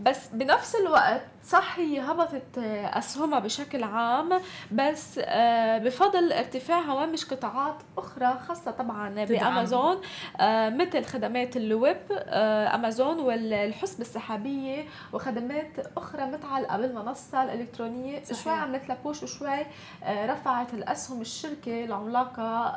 بس 0.00 0.28
بنفس 0.32 0.74
الوقت 0.74 1.22
صح 1.44 1.78
هي 1.78 2.00
هبطت 2.00 2.58
أسهمها 2.84 3.38
بشكل 3.38 3.82
عام 3.82 4.40
بس 4.72 5.20
آه، 5.24 5.78
بفضل 5.78 6.32
ارتفاع 6.32 6.80
هوامش 6.80 7.24
قطاعات 7.24 7.74
أخرى 7.98 8.38
خاصة 8.48 8.70
طبعا 8.70 9.24
بأمازون 9.24 10.00
آه، 10.40 10.70
مثل 10.70 11.04
خدمات 11.04 11.56
الويب 11.56 11.96
آه، 12.12 12.74
أمازون 12.74 13.18
والحسبة 13.18 14.00
السحابية 14.00 14.84
وخدمات 15.12 15.72
أخرى 15.96 16.24
متعلقه 16.26 16.76
بالمنصه 16.76 17.42
الالكترونيه 17.42 18.24
صحيح. 18.24 18.44
شوي 18.44 18.52
عملت 18.52 18.88
لها 18.88 18.96
بوش 19.04 19.22
وشوي 19.22 19.66
رفعت 20.08 20.74
الأسهم 20.74 21.20
الشركة 21.20 21.84
العملاقة 21.84 22.74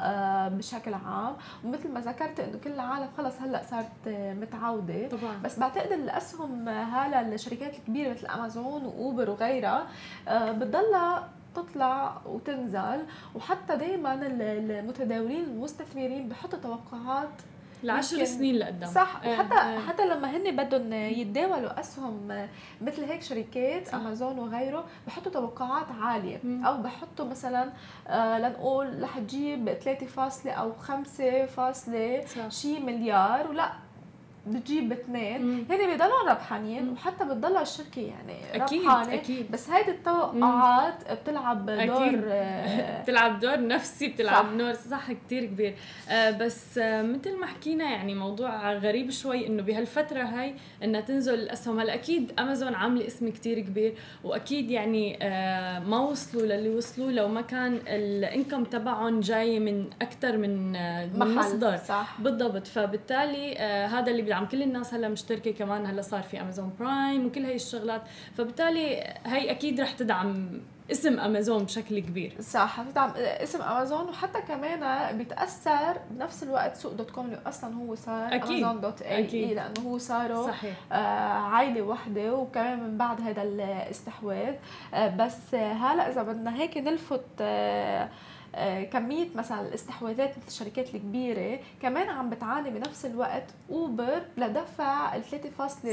بشكل 0.47 0.93
عام 0.93 1.35
ومثل 1.63 1.91
ما 1.91 1.99
ذكرت 1.99 2.39
إنه 2.39 2.57
كل 2.63 2.71
العالم 2.71 3.09
خلص 3.17 3.41
هلأ 3.41 3.61
صارت 3.71 4.07
متعودة 4.41 5.07
طبعا. 5.07 5.37
بس 5.43 5.59
بعتقد 5.59 5.91
الأسهم 5.91 6.69
هلا 6.69 7.21
الشركات 7.21 7.73
الكبيرة 7.73 8.09
مثل 8.09 8.27
أمازون 8.27 8.56
أمازون 8.57 8.85
وأوبر 8.85 9.29
وغيرها 9.29 9.87
آه، 10.27 10.51
بتضلها 10.51 11.29
تطلع 11.55 12.21
وتنزل 12.25 12.99
وحتى 13.35 13.75
دائما 13.75 14.13
المتداولين 14.13 15.43
المستثمرين 15.43 16.29
بحطوا 16.29 16.59
توقعات 16.59 17.29
لعشر 17.83 18.25
سنين 18.25 18.55
لقدام 18.55 18.89
صح 18.89 19.21
آه، 19.23 19.33
وحتى 19.33 19.55
آه. 19.55 19.79
حتى 19.79 20.05
لما 20.05 20.37
هن 20.37 20.55
بدهم 20.55 20.93
يتداولوا 20.93 21.79
أسهم 21.79 22.47
مثل 22.81 23.03
هيك 23.03 23.21
شركات 23.21 23.87
صح. 23.87 23.93
أمازون 23.93 24.39
وغيره 24.39 24.85
بحطوا 25.07 25.31
توقعات 25.31 25.85
عالية 26.01 26.39
م. 26.43 26.65
أو 26.65 26.77
بحطوا 26.77 27.25
مثلا 27.25 27.69
آه 28.07 28.39
لنقول 28.39 29.03
رح 29.03 29.19
تجيب 29.19 29.73
3 29.73 30.51
أو 30.51 30.73
5 30.73 31.45
شي 32.49 32.79
مليار 32.79 33.47
ولا 33.47 33.71
بتجيب 34.53 34.91
اثنين 34.91 35.65
هن 35.69 35.77
بيضلوا 35.87 36.29
ربحانين 36.29 36.89
وحتى 36.89 37.25
بتضل 37.25 37.57
الشركة 37.57 38.01
يعني 38.01 38.63
أكيد 38.63 38.81
ربحانة. 38.81 39.13
أكيد. 39.13 39.51
بس 39.51 39.69
هيدي 39.69 39.91
التوقعات 39.91 41.11
بتلعب 41.11 41.65
دور 41.65 41.83
أكيد. 42.07 42.21
آه، 42.27 43.01
بتلعب 43.03 43.39
دور 43.39 43.67
نفسي 43.67 44.07
بتلعب 44.07 44.45
صح. 44.45 44.51
دور 44.57 44.73
صح 44.73 45.11
كثير 45.11 45.45
كبير. 45.45 45.75
آه 46.09 46.31
بس 46.31 46.77
آه 46.77 47.01
مثل 47.01 47.39
ما 47.39 47.45
حكينا 47.45 47.83
يعني 47.91 48.15
موضوع 48.15 48.73
غريب 48.73 49.11
شوي 49.11 49.47
إنه 49.47 49.63
بهالفترة 49.63 50.23
هاي 50.23 50.55
إنها 50.83 51.01
تنزل 51.01 51.33
الاسهم 51.33 51.79
هلأ 51.79 51.93
أكيد 51.93 52.31
أمازون 52.39 52.75
عاملة 52.75 53.07
اسم 53.07 53.29
كثير 53.29 53.59
كبير 53.59 53.93
وأكيد 54.23 54.71
يعني 54.71 55.17
آه 55.21 55.79
ما 55.79 55.99
وصلوا 55.99 56.43
للي 56.45 56.69
وصلوا 56.75 57.11
لو 57.11 57.27
ما 57.27 57.41
كان 57.41 57.79
ال 57.87 57.98
income 57.98 58.63
تبعهم 58.63 59.19
جاي 59.19 59.59
من 59.59 59.85
أكثر 60.01 60.37
من, 60.37 60.75
آه 60.75 61.05
من 61.05 61.35
مصدر. 61.35 61.77
صح. 61.77 62.15
بالضبط. 62.19 62.67
فبالتالي 62.67 63.55
آه 63.57 63.85
هذا 63.87 64.11
اللي 64.11 64.21
عم 64.37 64.45
كل 64.45 64.63
الناس 64.63 64.93
هلا 64.93 65.09
مشتركة 65.09 65.51
كمان 65.51 65.85
هلا 65.85 66.01
صار 66.01 66.21
في 66.23 66.41
امازون 66.41 66.73
برايم 66.79 67.25
وكل 67.25 67.45
هي 67.45 67.55
الشغلات 67.55 68.01
فبالتالي 68.37 69.13
هي 69.25 69.51
أكيد 69.51 69.81
رح 69.81 69.91
تدعم 69.91 70.61
اسم 70.91 71.19
امازون 71.19 71.63
بشكل 71.63 71.99
كبير 71.99 72.33
صح 72.41 72.77
حتدعم 72.79 73.11
اسم 73.15 73.61
امازون 73.61 74.09
وحتى 74.09 74.41
كمان 74.41 75.17
بيتأثر 75.17 75.97
بنفس 76.11 76.43
الوقت 76.43 76.75
سوق 76.75 76.93
دوت 76.93 77.11
كوم 77.11 77.25
اللي 77.25 77.39
أصلا 77.45 77.75
هو 77.75 77.95
صار 77.95 78.27
أكيد. 78.35 78.63
امازون 78.63 78.81
dot 78.81 79.01
ae 79.01 79.53
لأنه 79.53 79.81
هو 79.85 79.97
صاروا. 79.97 80.49
آه 80.91 80.95
عائلة 81.37 81.81
وحدة 81.81 82.33
وكمان 82.33 82.83
من 82.83 82.97
بعد 82.97 83.21
هذا 83.21 83.41
الاستحواذ 83.41 84.53
آه 84.93 85.07
بس 85.15 85.55
هلا 85.55 86.11
إذا 86.11 86.23
بدنا 86.23 86.55
هيك 86.55 86.77
نلفت 86.77 87.21
آه 87.41 88.09
آه، 88.57 88.83
كمية 88.83 89.27
مثلا 89.35 89.61
الاستحواذات 89.61 90.29
مثل 90.37 90.47
الشركات 90.47 90.95
الكبيرة 90.95 91.59
كمان 91.81 92.09
عم 92.09 92.29
بتعاني 92.29 92.69
بنفس 92.69 93.05
الوقت. 93.05 93.43
اوبر 93.69 94.21
لدفع 94.37 95.15
ال 95.15 95.23
3.1 95.23 95.85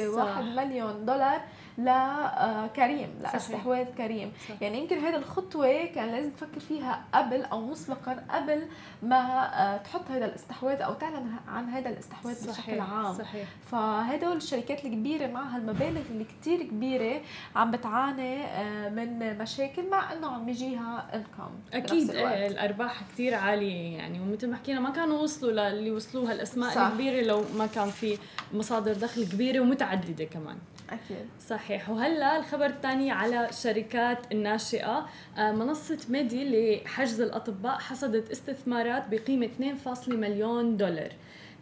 مليون 0.56 1.04
دولار. 1.04 1.40
لكريم 1.78 3.08
لاستحواذ 3.22 3.86
كريم 3.98 4.32
صح. 4.48 4.62
يعني 4.62 4.78
يمكن 4.78 4.98
هذه 4.98 5.16
الخطوة 5.16 5.84
كان 5.84 6.08
لازم 6.08 6.30
تفكر 6.30 6.60
فيها 6.60 7.04
قبل 7.14 7.42
أو 7.44 7.60
مسبقا 7.60 8.24
قبل 8.30 8.62
ما 9.02 9.16
آه، 9.62 9.76
تحط 9.76 10.10
هذا 10.10 10.24
الاستحواذ 10.24 10.80
أو 10.80 10.94
تعلن 10.94 11.30
عن 11.48 11.68
هذا 11.68 11.88
الاستحواذ 11.90 12.34
صحيح. 12.34 12.66
بشكل 12.66 12.80
عام 12.80 13.14
صحيح. 13.14 13.48
فهدول 13.70 14.36
الشركات 14.36 14.84
الكبيرة 14.84 15.26
مع 15.26 15.42
هالمبالغ 15.42 16.02
اللي 16.10 16.24
كتير 16.24 16.62
كبيرة 16.62 17.20
عم 17.56 17.70
بتعاني 17.70 18.44
آه، 18.44 18.88
من 18.88 19.38
مشاكل 19.38 19.90
مع 19.90 20.12
إنه 20.12 20.26
عم 20.26 20.48
يجيها 20.48 21.06
income 21.14 21.50
أكيد 21.72 22.10
الأرباح 22.10 23.02
كثير 23.12 23.34
عالية 23.34 23.96
يعني 23.96 24.20
ومثل 24.20 24.50
ما 24.50 24.56
حكينا 24.56 24.80
ما 24.80 24.90
كانوا 24.90 25.18
وصلوا 25.18 25.52
للي 25.52 25.90
وصلوها 25.90 26.32
الاسماء 26.32 26.74
صح. 26.74 26.80
الكبيرة 26.80 27.22
لو 27.26 27.44
ما 27.56 27.66
كان 27.66 27.90
في 27.90 28.18
مصادر 28.52 28.92
دخل 28.92 29.28
كبيرة 29.28 29.60
ومتعددة 29.60 30.24
كمان 30.24 30.56
أكيد. 30.94 31.26
صحيح. 31.48 31.90
وهلا 31.90 32.36
الخبر 32.36 32.66
الثاني 32.66 33.10
على 33.10 33.48
الشركات 33.48 34.32
الناشئة. 34.32 35.06
آه، 35.38 35.52
منصة 35.52 35.98
ميدي 36.08 36.76
لحجز 36.82 37.20
الأطباء 37.20 37.78
حصدت 37.78 38.30
استثمارات 38.30 39.04
بقيمة 39.10 39.46
2.1 39.46 40.08
مليون 40.08 40.76
دولار. 40.76 41.12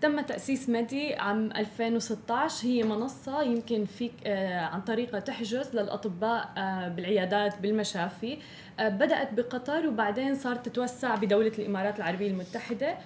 تم 0.01 0.21
تأسيس 0.21 0.69
ميدي 0.69 1.15
عام 1.15 1.51
2016 1.57 2.67
هي 2.67 2.83
منصة 2.83 3.43
يمكن 3.43 3.85
فيك 3.85 4.13
آه، 4.27 4.61
عن 4.61 4.81
طريقها 4.81 5.21
تحجز 5.21 5.77
للأطباء 5.77 6.53
آه، 6.57 6.89
بالعيادات 6.89 7.59
بالمشافي. 7.61 8.39
بدأت 8.81 9.35
بقطر 9.35 9.87
وبعدين 9.87 10.35
صارت 10.35 10.69
تتوسع 10.69 11.15
بدولة 11.15 11.53
الإمارات 11.59 11.99
العربية 11.99 12.31
المتحدة. 12.31 12.99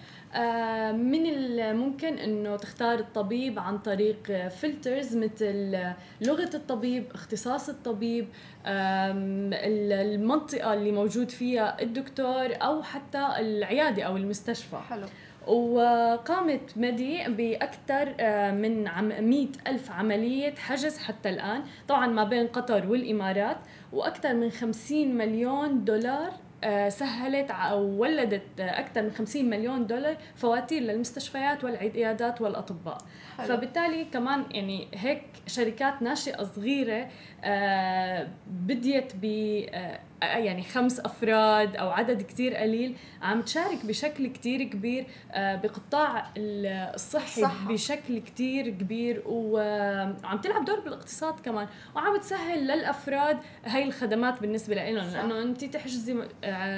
من 0.92 1.26
الممكن 1.26 2.18
إنه 2.18 2.56
تختار 2.56 2.98
الطبيب 2.98 3.58
عن 3.58 3.78
طريق 3.78 4.48
فلترز 4.48 5.16
مثل 5.16 5.78
لغة 6.20 6.50
الطبيب 6.54 7.04
اختصاص 7.14 7.68
الطبيب 7.68 8.28
المنطقة 9.46 10.74
اللي 10.74 10.92
موجود 10.92 11.30
فيها 11.30 11.82
الدكتور 11.82 12.48
أو 12.62 12.82
حتى 12.82 13.28
العيادة 13.38 14.02
أو 14.02 14.16
المستشفى. 14.16 14.76
حلو. 14.88 15.06
وقامت 15.46 16.60
مدي 16.76 17.24
بأكثر 17.28 18.14
آه، 18.20 18.50
من 18.50 18.84
100 18.84 19.48
ألف 19.66 19.90
عملية 19.90 20.54
حجز 20.54 20.98
حتى 20.98 21.28
الآن 21.28 21.62
طبعا 21.88 22.06
ما 22.06 22.24
بين 22.24 22.46
قطر 22.46 22.86
والإمارات 22.86 23.56
وأكثر 23.92 24.34
من 24.34 24.50
50 24.50 25.14
مليون 25.14 25.84
دولار 25.84 26.28
آه، 26.28 26.45
سهلت 26.88 27.50
أو 27.50 27.82
ولدت 27.82 28.60
أكثر 28.60 29.02
من 29.02 29.10
50 29.10 29.44
مليون 29.44 29.86
دولار 29.86 30.16
فواتير 30.34 30.82
للمستشفيات 30.82 31.64
والعيادات 31.64 32.40
والأطباء 32.40 32.98
حلو. 33.38 33.46
فبالتالي 33.46 34.04
كمان 34.04 34.44
يعني 34.50 34.88
هيك 34.94 35.22
شركات 35.46 36.02
ناشئة 36.02 36.42
صغيرة 36.42 37.08
آه، 37.44 38.28
بديت 38.46 39.12
ب 39.16 39.24
آه، 39.70 40.00
يعني 40.26 40.62
خمس 40.62 41.00
أفراد 41.00 41.76
أو 41.76 41.90
عدد 41.90 42.22
كتير 42.22 42.54
قليل 42.54 42.96
عم 43.22 43.42
تشارك 43.42 43.86
بشكل 43.86 44.26
كتير 44.26 44.62
كبير 44.62 45.06
آه، 45.32 45.56
بقطاع 45.56 46.26
الصحي 46.36 47.42
صح. 47.42 47.68
بشكل 47.68 48.18
كتير 48.18 48.68
كبير 48.68 49.22
وعم 49.26 50.38
تلعب 50.42 50.64
دور 50.64 50.80
بالاقتصاد 50.80 51.40
كمان. 51.40 51.66
وعم 51.96 52.16
تسهل 52.16 52.66
للأفراد 52.66 53.38
هاي 53.64 53.84
الخدمات 53.84 54.40
بالنسبة 54.40 54.74
لهم 54.74 54.94
لأنه 55.14 55.42
انت 55.42 55.64
تحجزي 55.64 56.14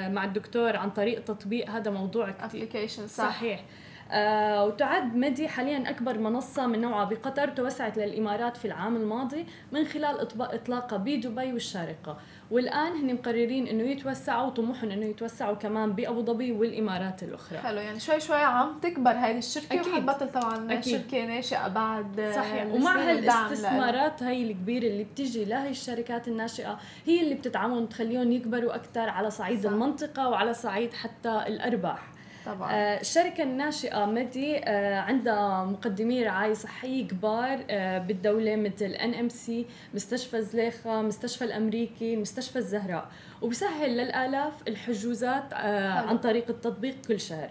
مع 0.09 0.23
الدكتور 0.25 0.75
عن 0.75 0.89
طريق 0.89 1.23
تطبيق 1.23 1.69
هذا 1.69 1.91
موضوع 1.91 2.31
كتير. 2.31 2.61
صح. 3.07 3.29
صحيح. 3.29 3.65
آه 4.11 4.65
وتعد 4.65 5.15
مدي 5.15 5.47
حاليا 5.47 5.89
أكبر 5.89 6.17
منصة 6.17 6.67
من 6.67 6.81
نوعها 6.81 7.05
بقطر 7.05 7.47
توسعت 7.47 7.97
للإمارات 7.97 8.57
في 8.57 8.65
العام 8.65 8.95
الماضي 8.95 9.45
من 9.71 9.85
خلال 9.85 10.19
إطلاقها 10.41 10.97
بدبي 10.97 11.53
والشارقة. 11.53 12.17
والآن 12.51 12.91
هن 12.91 13.13
مقررين 13.13 13.67
إنه 13.67 13.83
يتوسعوا 13.83 14.49
طموحهم 14.49 14.91
إنه 14.91 15.05
يتوسعوا 15.05 15.55
كمان 15.55 15.93
بأبو 15.93 16.21
ظبي 16.21 16.51
والإمارات 16.51 17.23
الأخرى 17.23 17.57
حلو 17.59 17.79
يعني 17.79 17.99
شوي 17.99 18.19
شوي 18.19 18.37
عم 18.37 18.79
تكبر 18.81 19.11
هذه 19.11 19.37
الشركة 19.37 19.79
أكيد. 19.81 19.93
وحبطل 19.93 20.31
طبعا 20.31 20.73
أكيد. 20.73 20.97
شركة 20.97 21.25
ناشئة 21.25 21.67
بعد 21.67 22.31
صحيح 22.35 22.65
ومع 22.65 22.95
هالاستثمارات 22.95 24.23
هاي 24.23 24.43
الكبيرة 24.51 24.87
اللي 24.87 25.03
بتيجي 25.03 25.45
لهي 25.45 25.69
الشركات 25.69 26.27
الناشئة 26.27 26.79
هي 27.05 27.21
اللي 27.21 27.35
بتدعمهم 27.35 27.85
تخليهم 27.85 28.31
يكبروا 28.31 28.75
أكثر 28.75 29.09
على 29.09 29.29
صعيد 29.29 29.63
صح. 29.63 29.69
المنطقة 29.69 30.29
وعلى 30.29 30.53
صعيد 30.53 30.93
حتى 30.93 31.43
الأرباح 31.47 32.07
طبعا. 32.45 32.71
آه 32.73 32.99
الشركة 33.01 33.43
الناشئة 33.43 34.05
مدي 34.05 34.57
آه 34.57 34.99
عندها 34.99 35.63
مقدمي 35.65 36.23
رعاية 36.23 36.53
صحية 36.53 37.07
كبار 37.07 37.65
آه 37.69 37.97
بالدولة 37.97 38.55
مثل 38.55 38.85
ان 38.85 39.13
ام 39.13 39.29
سي 39.29 39.65
مستشفى 39.93 40.41
زليخة 40.41 41.01
مستشفى 41.01 41.43
الأمريكي 41.45 42.15
مستشفى 42.15 42.55
الزهراء. 42.55 43.07
وبسهل 43.41 43.89
للآلاف 43.97 44.53
الحجوزات 44.67 45.53
آه 45.53 45.89
عن 45.91 46.17
طريق 46.17 46.45
التطبيق 46.49 46.95
كل 47.07 47.19
شهر. 47.19 47.49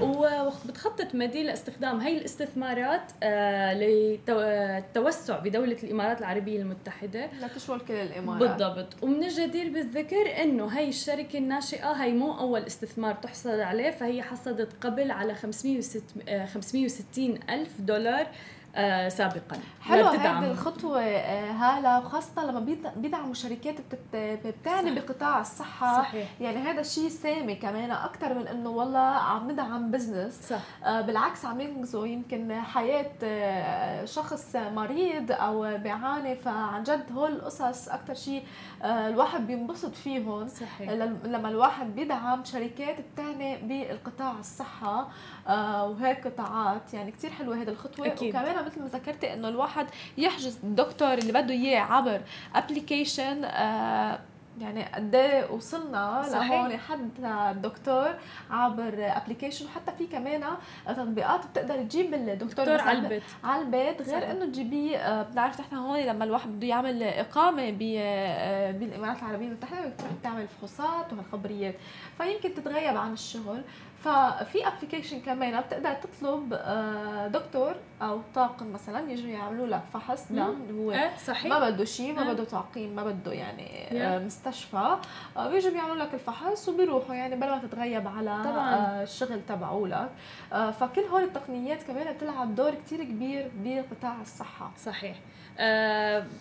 وبتخطط 0.00 1.14
مدي 1.14 1.42
لاستخدام 1.42 2.00
هي 2.00 2.18
الاستثمارات 2.18 3.02
آه، 3.22 3.74
للتوسع 3.74 5.38
بدولة 5.38 5.76
الإمارات 5.84 6.20
العربية 6.20 6.60
المتحدة. 6.60 7.28
لتشمل 7.42 7.80
كل 7.80 7.94
الإمارات. 7.94 8.50
بالضبط. 8.50 8.86
ومن 9.02 9.24
الجدير 9.24 9.72
بالذكر 9.72 10.42
إنه 10.42 10.66
هي 10.66 10.88
الشركة 10.88 11.38
الناشئة 11.38 11.92
هي 11.92 12.12
مو 12.12 12.38
أول 12.38 12.60
استثمار 12.62 13.14
تحصل 13.14 13.60
عليه 13.60 13.90
فهي 13.90 14.22
حصلت 14.22 14.68
قبل 14.80 15.10
على 15.10 15.34
560 15.34 17.38
آه، 17.48 17.54
ألف 17.54 17.80
دولار 17.80 18.26
آه 18.76 19.08
سابقا 19.08 19.58
حلو 19.82 20.06
هذه 20.06 20.50
الخطوة 20.50 21.00
آه 21.02 21.50
هالا 21.52 21.98
وخاصة 21.98 22.44
لما 22.46 22.60
بيدعموا 22.96 23.34
شركات 23.34 23.74
بتعني. 24.14 24.94
بقطاع 24.94 25.40
الصحة 25.40 26.02
صحيح. 26.02 26.28
يعني 26.40 26.56
هذا 26.58 26.80
الشيء 26.80 27.08
سامي 27.08 27.54
كمان 27.54 27.90
أكثر 27.90 28.34
من 28.34 28.48
إنه 28.48 28.70
والله 28.70 28.98
عم 28.98 29.50
ندعم 29.50 29.90
بزنس 29.90 30.48
صح. 30.48 30.58
آه 30.84 31.00
بالعكس 31.00 31.44
عم 31.44 31.60
ينقذوا 31.60 32.06
يمكن 32.06 32.60
حياة 32.60 34.04
شخص 34.04 34.56
مريض 34.56 35.32
أو 35.32 35.78
بيعاني 35.78 36.36
فعن 36.36 36.82
جد 36.82 37.12
هول 37.12 37.32
القصص 37.32 37.88
أكثر 37.88 38.14
شيء 38.14 38.44
الواحد 38.84 39.46
بينبسط 39.46 39.94
فيهم 39.94 40.48
صحيح. 40.48 40.90
لما 41.24 41.48
الواحد 41.48 41.94
بيدعم 41.94 42.44
شركات 42.44 42.96
بتعني 43.14 43.56
بالقطاع 43.56 44.32
الصحة 44.40 45.08
وهيك 45.46 46.26
قطاعات. 46.26 46.94
يعني 46.94 47.10
كثير 47.10 47.30
حلوة 47.30 47.62
هذه 47.62 47.68
الخطوة. 47.68 48.06
أكيد. 48.06 48.36
وكمان 48.36 48.64
مثل 48.64 48.80
ما 48.80 48.86
ذكرتي 48.86 49.32
إنه 49.32 49.48
الواحد 49.48 49.86
يحجز 50.18 50.58
الدكتور 50.64 51.14
اللي 51.14 51.32
بده 51.32 51.54
إياه 51.54 51.80
عبر 51.80 52.20
ابلكيشن 52.54 53.44
آه 53.44 54.18
يعني 54.60 54.84
قد 54.84 55.14
إيه 55.14 55.50
وصلنا 55.50 56.22
لهون 56.32 56.76
حتى 56.76 57.50
الدكتور 57.50 58.14
عبر 58.50 58.94
application 58.98 59.66
وحتى 59.66 59.92
في 59.98 60.06
كمان 60.06 60.44
تطبيقات 60.86 61.46
بتقدر 61.46 61.82
تجيب 61.82 62.14
الدكتور 62.14 62.80
على 62.80 62.98
البيت. 62.98 63.22
على 63.44 63.62
البيت. 63.62 64.02
غير 64.02 64.30
إنه 64.30 64.44
تجيبيه 64.44 64.96
آه، 64.96 65.22
بنعرف 65.22 65.60
نحن 65.60 65.76
هون 65.76 65.98
لما 65.98 66.24
الواحد 66.24 66.48
بده 66.50 66.66
يعمل 66.66 67.02
إقامة 67.02 67.76
آه، 67.98 68.70
بالإمارات 68.72 69.18
العربية 69.18 69.46
المتحده 69.46 69.88
بتروح 69.88 70.10
تعمل 70.22 70.48
فحوصات 70.48 71.12
وهالخبريات 71.12 71.74
فيمكن 72.18 72.54
تتغيب 72.54 72.96
عن 72.96 73.12
الشغل. 73.12 73.62
ففي 74.04 74.66
application 74.66 75.20
كمان 75.20 75.60
بتقدر 75.60 75.92
تطلب 75.94 76.52
آه، 76.52 77.26
دكتور 77.28 77.74
أو 78.02 78.20
طاقم 78.34 78.72
مثلا 78.72 79.10
يجوا 79.10 79.30
يعملوا 79.30 79.66
لك 79.66 79.82
فحص 79.92 80.32
دم 80.32 80.56
هو 80.78 80.92
إيه 80.92 81.16
صحيح. 81.26 81.46
ما 81.46 81.70
بده 81.70 81.84
شيء 81.84 82.12
ما 82.12 82.32
بده 82.32 82.44
تعقيم 82.44 82.96
ما 82.96 83.04
بده 83.04 83.32
يعني 83.32 83.88
yeah. 83.90 84.24
مستشفى. 84.26 84.96
آه، 85.36 85.48
بيجوا 85.50 85.70
بيعملوا 85.72 85.96
لك 85.96 86.14
الفحص 86.14 86.68
وبيروحوا 86.68 87.14
يعني 87.14 87.36
بلا 87.36 87.56
ما 87.56 87.58
تتغيب 87.58 88.08
على 88.08 88.42
طبعا. 88.44 88.74
آه، 88.74 89.02
الشغل 89.02 89.40
تبعولك 89.48 90.10
فكل 90.50 91.00
هول 91.00 91.22
التقنيات 91.22 91.82
كمان 91.82 92.12
بتلعب 92.14 92.54
دور 92.54 92.74
كتير 92.74 93.04
كبير 93.04 93.50
بقطاع 93.64 94.20
الصحة. 94.20 94.70
صحيح. 94.78 95.16
آه 95.16 95.41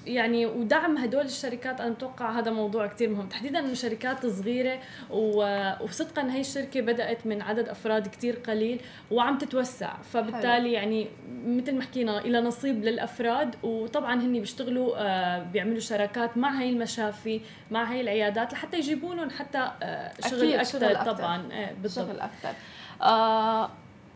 يعني 0.05 0.45
ودعم 0.45 0.97
هدول 0.97 1.25
الشركات 1.25 1.81
أنا 1.81 1.89
بتوقع 1.89 2.39
هذا 2.39 2.51
موضوع 2.51 2.87
كثير 2.87 3.09
مهم. 3.09 3.27
تحديدا 3.29 3.59
إنه 3.59 3.73
شركات 3.73 4.25
صغيرة 4.25 4.79
وصدقا 5.09 6.31
هي 6.31 6.39
الشركة 6.41 6.81
بدأت 6.81 7.27
من 7.27 7.41
عدد 7.41 7.69
أفراد 7.69 8.07
كثير 8.07 8.35
قليل 8.35 8.81
وعم 9.11 9.37
تتوسع. 9.37 9.93
فبالتالي 10.13 10.71
يعني 10.71 11.07
مثل 11.45 11.75
ما 11.75 11.81
حكينا 11.81 12.19
إلى 12.19 12.41
نصيب 12.41 12.83
للأفراد. 12.83 13.55
وطبعا 13.63 14.21
هن 14.21 14.39
بيشتغلوا 14.39 14.93
آه 14.97 15.43
بيعملوا 15.43 15.79
شراكات 15.79 16.37
مع 16.37 16.59
هي 16.61 16.69
المشافي 16.69 17.41
مع 17.71 17.83
هي 17.83 18.01
العيادات 18.01 18.53
لحتى 18.53 18.77
يجيبوا 18.77 19.15
لهم 19.15 19.29
حتى 19.29 19.71
آه 19.83 20.11
شغل 20.29 20.53
أكثر 20.53 21.13
طبعا. 21.13 21.53
آه 21.53 21.71
بالضبط. 21.81 22.07
شغل 22.07 22.19
أكثر 22.19 22.53
آه 23.01 23.69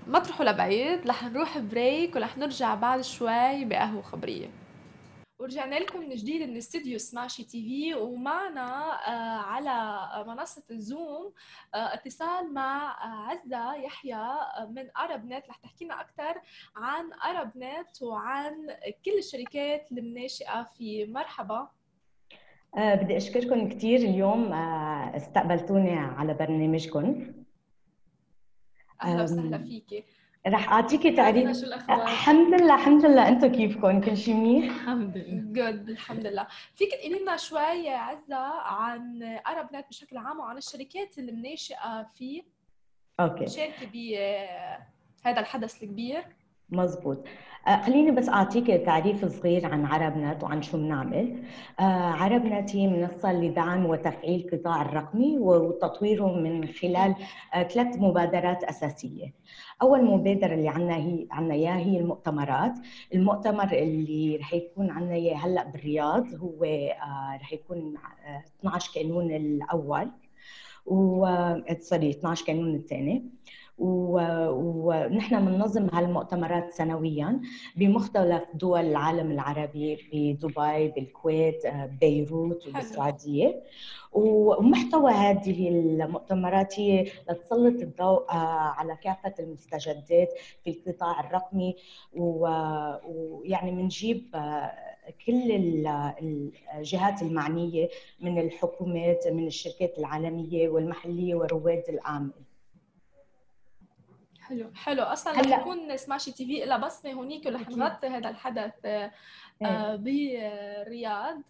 ما 0.07 0.19
تروحوا 0.19 0.45
لبعيد 0.45 1.07
رح 1.07 1.23
نروح 1.23 1.57
break 1.57 2.15
ورح 2.15 2.37
نرجع 2.37 2.75
بعد 2.75 3.01
شوي 3.01 3.65
بقهوة 3.65 4.01
خبرية. 4.01 4.47
ورجعنا 5.39 5.75
لكم 5.75 5.99
من 5.99 6.09
جديد 6.09 6.49
من 6.49 6.57
استديو 6.57 6.97
سماشي 6.97 7.43
TV 7.43 7.95
ومعنا 7.95 8.93
آه، 9.07 9.41
على 9.41 10.09
منصة 10.27 10.63
الزوم 10.71 11.33
آه، 11.73 11.93
اتصال 11.93 12.53
مع 12.53 12.91
آه، 12.91 13.31
عزة 13.31 13.75
يحيى 13.75 14.27
من 14.69 14.89
Arabnet 14.97 15.49
رح 15.49 15.55
تحكي 15.57 15.85
لنا 15.85 16.01
أكثر 16.01 16.41
عن 16.75 17.13
Arabnet 17.13 18.01
وعن 18.01 18.67
كل 19.05 19.17
الشركات 19.17 19.91
الناشئة 19.91 20.63
في 20.63 21.05
مرحبا. 21.05 21.67
بدي 22.77 23.17
أشكركم 23.17 23.69
كثير 23.69 23.99
اليوم 23.99 24.53
استقبلتوني 24.53 25.91
على 25.99 26.33
برنامجكم. 26.33 27.33
أهلا 29.01 29.23
وسهلا 29.23 29.57
فيكي. 29.57 30.03
رح 30.47 30.71
أعطيكي 30.71 31.11
تعريف. 31.11 31.57
شو 31.57 31.65
الأخبار؟ 31.65 32.03
الحمد 32.03 32.61
لله 32.61 32.75
الحمد 32.75 33.05
لله. 33.05 33.27
أنتم 33.27 33.47
كيفكم؟ 33.47 34.01
كل 34.01 34.17
شيء 34.17 34.33
منيح؟ 34.33 34.75
الحمد 34.75 35.17
لله. 35.17 35.71
Good 35.71 35.89
الحمد 35.89 36.27
لله. 36.27 36.47
فيك 36.75 36.89
تقولي 37.01 37.19
لنا 37.19 37.37
شوي 37.37 37.89
عزة 37.89 38.37
عن 38.61 39.23
Arabnet 39.23 39.85
بشكل 39.89 40.17
عام 40.17 40.39
وعن 40.39 40.57
الشركات 40.57 41.17
الناشئة 41.17 42.07
فيه 42.15 42.43
Okay. 43.19 43.47
شاركه 43.47 43.85
بهذا 43.93 45.39
الحدث 45.39 45.83
الكبير. 45.83 46.25
مزبوط. 46.69 47.27
خليني 47.65 48.11
بس 48.11 48.29
أعطيك 48.29 48.67
تعريف 48.67 49.25
صغير 49.25 49.65
عن 49.65 49.85
عرب 49.85 50.17
نت 50.17 50.43
وعن 50.43 50.61
شو 50.61 50.77
بنعمل. 50.77 51.43
آه، 51.79 51.83
عرب 52.11 52.45
نت 52.45 52.75
هي 52.75 52.87
منصة 52.87 53.33
لدعم 53.33 53.85
وتفعيل 53.85 54.45
القطاع 54.45 54.81
الرقمي 54.81 55.37
وتطويره 55.37 56.35
من 56.35 56.67
خلال 56.67 57.15
آه، 57.53 57.63
ثلاث 57.63 57.97
مبادرات 57.97 58.63
أساسية. 58.63 59.33
أول 59.81 60.05
مبادرة 60.05 60.53
اللي 60.53 60.69
عندنا 60.69 60.95
هي 60.95 61.27
عندنا 61.31 61.53
إياها 61.53 61.77
هي 61.77 61.99
المؤتمرات. 61.99 62.73
المؤتمر 63.13 63.71
اللي 63.73 64.37
رح 64.37 64.53
يكون 64.53 64.89
عندنا 64.89 65.15
إياه 65.15 65.35
هلأ 65.35 65.63
بالرياض 65.63 66.35
هو 66.35 66.63
رح 67.41 67.53
يكون 67.53 67.93
12 68.59 68.91
كانون 68.95 69.31
الأول 69.31 70.11
و 70.85 71.25
سوري 71.79 72.09
12 72.09 72.45
كانون 72.45 72.75
الثاني. 72.75 73.25
ونحن 73.77 75.45
بننظم 75.45 75.87
هالمؤتمرات 75.93 76.73
سنويا 76.73 77.39
بمختلف 77.75 78.43
دول 78.53 78.79
العالم 78.85 79.31
العربي 79.31 79.95
بدبي 80.13 80.87
بالكويت 80.95 81.63
بيروت 82.01 82.67
وبالسعوديه 82.67 83.63
ومحتوى 84.13 85.11
هذه 85.11 85.69
المؤتمرات 85.69 86.79
هي 86.79 87.03
لتسلط 87.29 87.81
الضوء 87.81 88.25
على 88.29 88.95
كافة 89.03 89.33
المستجدات 89.39 90.29
في 90.63 90.69
القطاع 90.69 91.19
الرقمي. 91.19 91.75
ويعني 92.13 93.71
بنجيب 93.71 94.35
كل 95.25 95.51
الجهات 96.77 97.21
المعنية 97.21 97.89
من 98.21 98.39
الحكومات 98.39 99.27
من 99.27 99.47
الشركات 99.47 99.97
العالمية 99.99 100.69
والمحلية 100.69 101.35
ورواد 101.35 101.83
الأعمال. 101.89 102.31
حلو 104.49 104.71
حلو. 104.75 105.03
أصلا 105.03 105.33
رح 105.33 105.59
يكون 105.59 105.97
سماشي 105.97 106.31
تي 106.31 106.45
في 106.45 106.65
لها 106.65 106.77
بصمة 106.77 107.13
هونيك 107.13 107.45
ورح 107.45 107.69
نغطي 107.69 108.07
هذا 108.07 108.29
الحدث 108.29 108.73
آه، 108.85 109.11
إيه. 109.61 109.95
بالرياض 109.95 111.41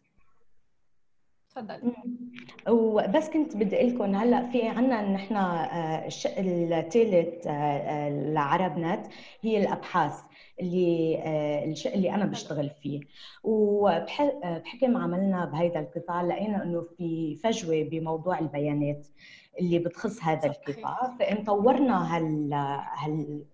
تفضل. 1.50 1.94
وبس 2.70 3.30
كنت 3.30 3.58
بدي 3.58 3.76
أقول 3.76 3.96
لكم 3.96 4.16
هلأ 4.16 4.52
في 4.52 4.68
عندنا 4.68 5.02
نحن 5.02 5.36
آه، 5.36 6.08
الشق 6.08 6.34
الثالث 6.38 7.48
آه، 7.48 8.10
لعرب 8.10 8.78
نت 8.78 9.06
هي 9.42 9.58
الأبحاث. 9.64 10.22
اللي 10.62 11.22
الشق 11.72 11.94
اللي 11.94 12.12
أنا 12.16 12.26
بشتغل 12.26 12.70
فيه 12.70 13.00
وبحكم 13.44 14.98
عملنا 14.98 15.46
بهذا 15.46 15.80
القطاع 15.80 16.22
لقينا 16.22 16.64
إنه 16.64 16.82
في 16.98 17.36
فجوة 17.36 17.84
بموضوع 17.84 18.40
البيانات 18.40 19.08
اللي 19.60 19.80
بتخص 19.80 20.24
هذا 20.24 20.46
القطاع 20.50 21.16
فإن 21.20 21.44
طورنا 21.44 22.18
هال 22.18 22.54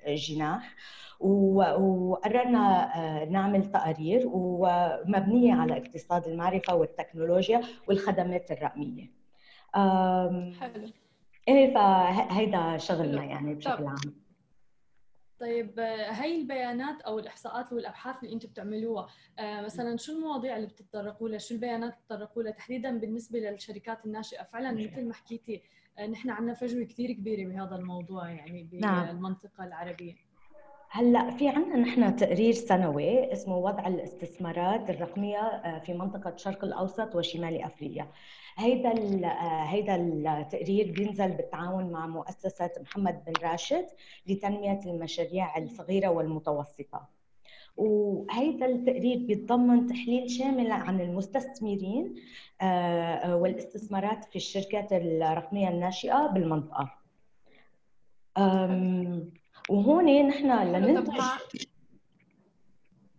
هالجناح 0.05 0.75
وقررنا 1.19 2.95
آه، 2.95 3.25
نعمل 3.25 3.71
تقارير 3.71 4.21
ومبنية 4.25 5.53
على 5.53 5.77
اقتصاد 5.77 6.27
المعرفة 6.27 6.75
والتكنولوجيا 6.75 7.61
والخدمات 7.87 8.51
الرقمية. 8.51 9.11
حلو. 10.59 10.87
إيه 11.47 11.73
فهيدا 11.73 12.77
شغلنا 12.77 13.23
يعني 13.23 13.53
بشكل 13.53 13.85
عام. 13.87 14.20
طيب 15.41 15.79
هاي 16.09 16.41
البيانات 16.41 17.01
أو 17.01 17.19
الإحصاءات 17.19 17.73
والأبحاث 17.73 18.23
اللي 18.23 18.33
أنتم 18.33 18.49
بتعملوها 18.49 19.07
آه، 19.39 19.61
مثلا 19.61 19.97
شو 19.97 20.13
المواضيع 20.13 20.55
اللي 20.55 20.67
بتتطرقوا 20.67 21.29
لها؟ 21.29 21.37
شو 21.37 21.53
البيانات 21.53 21.93
اللي 21.93 22.01
بتتطرقوا 22.01 22.43
لها؟ 22.43 22.51
تحديدا 22.51 22.97
بالنسبة 22.97 23.39
للشركات 23.39 24.05
الناشئة 24.05 24.43
فعلا 24.43 24.71
مثل 24.71 25.07
ما 25.07 25.13
حكيتي 25.13 25.61
آه، 25.97 26.07
نحن 26.07 26.29
عندنا 26.29 26.53
فجوة 26.53 26.83
كثير 26.83 27.11
كبيرة 27.11 27.49
بهذا 27.49 27.75
الموضوع 27.75 28.29
يعني 28.29 28.69
نعم. 28.73 29.05
بالمنطقة 29.05 29.63
العربية. 29.63 30.30
هلا 30.93 31.31
في 31.31 31.47
عندنا 31.47 31.75
نحن 31.75 32.15
تقرير 32.15 32.53
سنوي 32.53 33.33
اسمه 33.33 33.57
وضع 33.57 33.87
الاستثمارات 33.87 34.89
الرقمية 34.89 35.37
آه، 35.37 35.79
في 35.79 35.93
منطقة 35.93 36.29
الشرق 36.29 36.63
الأوسط 36.65 37.15
وشمال 37.15 37.61
أفريقيا. 37.61 38.07
هيدا 38.57 38.89
آه، 39.27 39.63
هيدا 39.63 39.95
التقرير 39.95 40.91
بينزل 40.91 41.31
بالتعاون 41.31 41.91
مع 41.91 42.07
مؤسسة 42.07 42.69
محمد 42.79 43.23
بن 43.25 43.33
راشد 43.47 43.85
لتنمية 44.27 44.79
المشاريع 44.85 45.57
الصغيرة 45.57 46.07
والمتوسطة. 46.07 47.07
وهيدا 47.77 48.65
التقرير 48.65 49.17
بيتضمن 49.17 49.87
تحليل 49.87 50.29
شامل 50.31 50.71
عن 50.71 51.01
المستثمرين 51.01 52.15
آه، 52.61 53.35
والاستثمارات 53.35 54.25
في 54.25 54.35
الشركات 54.35 54.93
الرقمية 54.93 55.69
الناشئة 55.69 56.27
بالمنطقة. 56.27 56.89
وهون 59.71 60.27
نحن 60.27 60.51
لننتج 60.75 61.21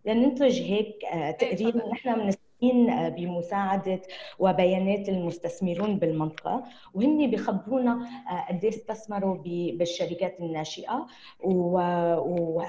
لننتج 0.05 0.61
هيك 0.61 1.05
آه، 1.05 1.17
إيه، 1.17 1.31
تقرير 1.31 1.89
نحن 1.93 2.15
بنستعين 2.15 2.91
آه، 2.91 3.09
بمساعدة 3.09 4.03
وبيانات 4.39 5.09
المستثمرون 5.09 5.99
بالمنطقة 5.99 6.65
وهن 6.95 7.31
بخبرونا 7.31 7.93
آه، 8.31 8.53
قد 8.53 8.65
استثمروا 8.65 9.39
بالشركات 9.73 10.41
الناشئة 10.41 11.07
و 11.45 12.63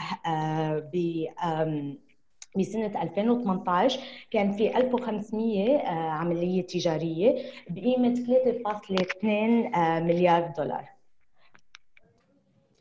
بسنة 2.58 3.02
2018 3.04 4.00
كان 4.32 4.52
في 4.52 4.78
1500 4.78 5.88
عملية 5.90 6.62
تجارية 6.62 7.46
بقيمة 7.70 8.16
3.2 8.16 10.04
مليار 10.04 10.54
دولار. 10.58 10.93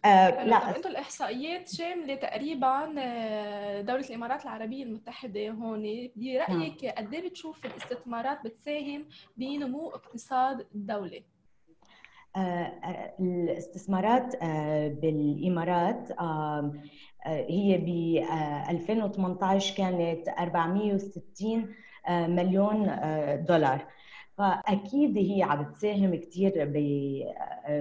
آه 0.04 0.44
لا 0.44 0.76
أنتم 0.76 0.90
الإحصائيات 0.90 1.68
شامله 1.68 2.14
تقريبا 2.14 2.94
آه، 2.98 3.80
دولة 3.80 4.08
الإمارات 4.08 4.44
العربية 4.44 4.84
المتحدة 4.84 5.50
هون 5.50 5.82
برايك 6.16 6.84
نعم. 6.84 6.94
قد 6.96 7.14
إيه 7.14 7.28
بتشوف 7.28 7.66
الاستثمارات 7.66 8.44
بتساهم 8.44 9.04
بنمو 9.36 9.88
اقتصاد 9.88 10.66
الدولة؟ 10.74 11.22
آه, 12.36 12.38
آه، 12.38 13.14
الاستثمارات 13.20 14.34
آه 14.42 14.88
بالإمارات 14.88 16.10
آه 16.10 16.72
هي 17.26 17.78
ب 17.78 17.88
2018 18.70 19.76
كانت 19.76 20.28
460 20.28 21.74
مليون 22.08 22.84
دولار 23.48 23.86
فأكيد 24.38 25.18
هي 25.18 25.42
عم 25.42 25.72
تساهم 25.72 26.14
كثير 26.14 26.52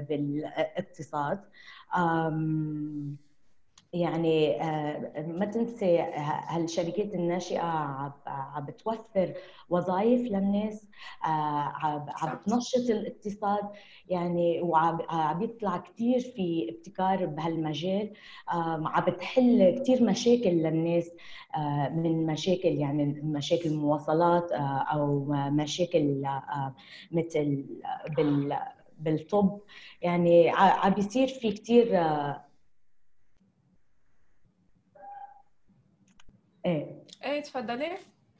بالإقتصاد. 0.10 1.40
يعني 3.94 4.62
آه، 4.64 5.22
ما 5.28 5.46
تنسي 5.46 6.00
هالشركات 6.48 7.14
الناشئة 7.14 7.62
عم 8.28 8.66
بتوفر 8.66 9.34
وظائف 9.70 10.22
للناس 10.22 10.88
آه، 11.26 11.74
عم 12.22 12.36
بتنشط 12.36 12.90
الاقتصاد 12.90 13.70
يعني 14.10 14.62
وعم 14.62 14.98
بيطلع 15.40 15.78
كثير 15.78 16.20
في 16.20 16.70
ابتكار 16.70 17.26
بهالمجال 17.26 18.14
عم 18.48 19.06
بتحل 19.06 19.80
كثير 19.80 20.04
مشاكل 20.04 20.50
للناس 20.50 21.12
آه، 21.56 21.90
من 21.90 22.26
مشاكل 22.26 22.70
يعني 22.70 23.06
مشاكل 23.24 23.70
المواصلات 23.70 24.52
أو 24.52 25.26
مشاكل 25.34 26.24
مثل 27.12 27.66
بال 28.18 28.58
بالطب 29.00 29.60
يعني 30.02 30.50
عم 30.50 30.94
بيصير 30.94 31.28
في 31.28 31.52
كثير 31.52 31.98
إيه. 36.66 37.04
إيه 37.24 37.42
تفضلي 37.42 37.98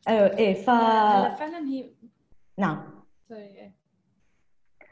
إيه 0.08 0.38
إيه 0.38 0.54
ف 0.54 0.66
فعلا 1.40 1.60
هي 1.68 1.90
نعم. 2.58 3.04
سوري 3.30 3.42
إيه. 3.42 3.82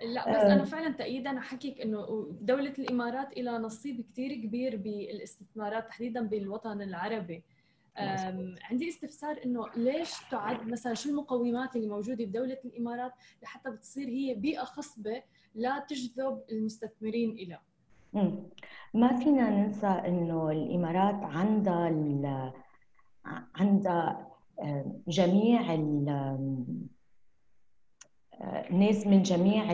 لا 0.01 0.31
بس 0.31 0.37
أنا 0.37 0.63
فعلا 0.63 0.89
تأييدا 0.89 1.39
حكيك 1.39 1.81
إنه 1.81 2.27
دولة 2.41 2.73
الإمارات 2.79 3.37
لها 3.37 3.57
نصيب 3.57 4.01
كثير 4.01 4.33
كبير 4.33 4.75
بالاستثمارات 4.75 5.87
تحديدا 5.87 6.21
بالوطن 6.21 6.81
العربي. 6.81 7.43
عندي 8.61 8.89
استفسار 8.89 9.39
إنه 9.45 9.65
ليش 9.75 10.11
تعد 10.31 10.67
مثلا 10.67 10.93
شو 10.93 11.09
المقومات 11.09 11.75
اللي 11.75 11.87
موجودة 11.87 12.25
بدولة 12.25 12.57
الإمارات 12.65 13.11
لحتى 13.43 13.71
بتصير 13.71 14.07
هي 14.07 14.33
بيئة 14.33 14.63
خصبة 14.63 15.23
لا 15.55 15.79
تجذب 15.79 16.41
المستثمرين 16.51 17.31
إلى؟ 17.31 17.59
ما 18.93 19.17
فينا 19.19 19.49
ننسى 19.49 19.87
إنه 19.87 20.51
الإمارات 20.51 21.23
عندها 21.23 21.89
عندها 23.55 24.27
جميع 25.07 25.73
الناس 28.41 29.07
من 29.07 29.21
جميع 29.21 29.73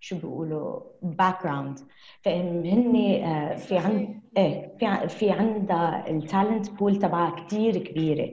شو 0.00 0.16
بيقولوا 0.16 0.80
background 1.02 1.78
فهن 2.22 2.96
آه، 3.24 3.56
في 3.56 3.78
عند 3.78 4.22
إيه 4.36 4.72
في 4.78 5.08
في 5.08 5.30
عندها 5.30 6.10
ال 6.10 6.19
talent 6.19 6.70
pool 6.70 6.96
تبعها 6.96 7.44
كثير 7.44 7.78
كبيرة. 7.78 8.30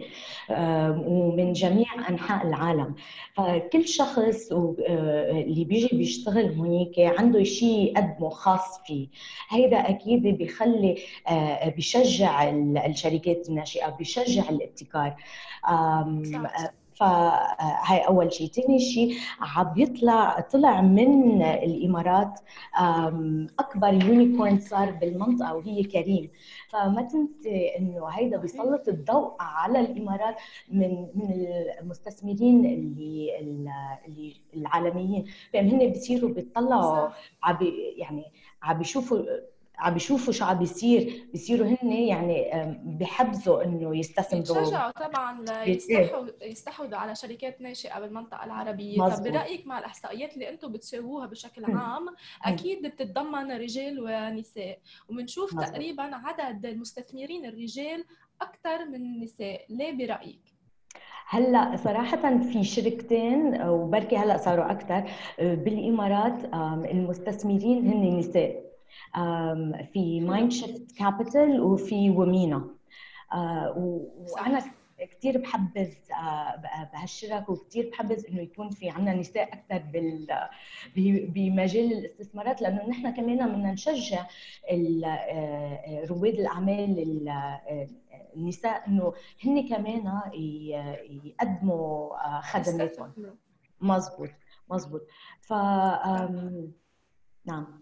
ومن 1.07 1.53
جميع 1.53 2.09
أنحاء 2.09 2.47
العالم. 2.47 2.95
فكل 3.33 3.87
شخص 3.87 4.51
آه، 4.51 5.31
اللي 5.31 5.65
بيجي 5.65 5.97
بيشتغل 5.97 6.53
هونيك 6.53 6.99
عنده 6.99 7.43
شيء 7.43 7.91
يقدمه 7.91 8.29
خاص 8.29 8.81
فيه. 8.87 9.07
هيدا 9.49 9.89
أكيد 9.89 10.21
بيخلي 10.23 10.95
آه، 11.27 11.69
بيشجع 11.69 12.49
الشركات 12.49 13.49
الناشئة 13.49 13.89
بيشجع 13.89 14.49
الابتكار. 14.49 15.15
فهاي 16.99 17.99
أول 18.07 18.33
شيء 18.33 18.47
ثاني 18.47 18.79
شيء 18.79 19.15
عم 19.39 19.73
يطلع 19.77 20.39
طلع 20.39 20.81
من 20.81 21.41
الإمارات 21.41 22.39
أكبر 23.59 23.93
يونيكورن 23.93 24.59
صار 24.59 24.91
بالمنطقة 24.91 25.55
وهي 25.55 25.83
كريم. 25.83 26.29
فما 26.69 27.01
تنسي 27.01 27.77
إنه 27.77 28.07
هيدا 28.07 28.38
بيسلط 28.38 28.88
الضوء 28.88 29.35
على 29.39 29.79
الإمارات 29.79 30.35
من 30.71 31.07
من 31.15 31.31
المستثمرين 31.81 32.65
اللي 32.65 33.39
اللي 33.39 34.33
العالميين. 34.55 35.25
فهن 35.53 35.77
بيصيروا 35.77 36.29
بيطلعوا 36.29 37.09
يعني 37.97 38.25
عم 38.63 38.77
بيشوفوا 38.77 39.19
عم 39.79 39.93
بيشوفوا 39.93 40.33
شو 40.33 40.45
عم 40.45 40.59
بيصير 40.59 41.27
بيصيروا 41.31 41.67
هن 41.67 41.91
يعني 41.91 42.51
بحبزوا 42.83 43.63
إنه 43.63 43.97
يستثمروا. 43.97 44.59
بيتشجعوا 44.59 44.91
طبعا 44.91 45.45
ليستحوا 45.65 46.25
يستحوذوا 46.41 46.97
على 46.97 47.15
شركات 47.15 47.61
ناشئة 47.61 47.99
بالمنطقة 47.99 48.45
العربية. 48.45 49.01
مزبوط. 49.01 49.27
طب 49.27 49.33
برأيك 49.33 49.67
مع 49.67 49.79
الإحصائيات 49.79 50.33
اللي 50.33 50.49
أنتم 50.49 50.71
بتساووها 50.71 51.25
بشكل 51.25 51.65
عام 51.65 52.05
أكيد 52.43 52.87
بتتضمن 52.87 53.51
رجال 53.51 53.99
ونساء. 53.99 54.79
وبنشوف 55.09 55.55
تقريبا 55.59 56.03
عدد 56.03 56.65
المستثمرين 56.65 57.45
الرجال 57.45 58.03
أكثر 58.41 58.85
من 58.85 58.95
النساء. 58.95 59.65
ليه 59.69 59.91
برأيك؟ 59.91 60.39
هلأ 61.27 61.75
صراحة 61.75 62.39
في 62.39 62.63
شركتين 62.63 63.61
وبركي 63.61 64.17
هلأ 64.17 64.37
صاروا 64.37 64.71
أكثر 64.71 65.11
بالإمارات 65.39 66.53
المستثمرين 66.91 67.87
هن 67.87 68.17
نساء. 68.17 68.68
في 69.93 70.21
MindShift 70.21 70.91
Capital 70.97 71.62
وفي 71.62 72.10
Womena. 72.09 72.79
آه، 73.34 73.73
وأنا 74.34 74.63
كثير 74.99 75.38
بحبذ 75.38 75.93
آه، 76.12 76.89
بهالشرك 76.93 77.49
وكثير 77.49 77.89
بحبذ 77.89 78.25
إنه 78.28 78.41
يكون 78.41 78.69
في 78.69 78.89
عندنا 78.89 79.15
نساء 79.15 79.54
أكثر 79.54 79.78
بال 79.78 80.28
بمجال 81.28 81.93
الاستثمارات 81.93 82.62
لأنه 82.62 82.89
نحن 82.89 83.10
كمان 83.13 83.49
بدنا 83.49 83.71
نشجع 83.71 84.25
آه، 84.71 86.06
رواد 86.06 86.34
الأعمال 86.34 87.30
النساء 88.36 88.88
إنه 88.88 89.13
هن 89.45 89.67
كمان 89.67 90.21
يقدموا 91.23 92.17
خدماتهم. 92.41 93.13
مزبوط 93.82 94.30
مزبوط. 94.69 95.02
ف 95.41 95.54
نعم. 97.45 97.78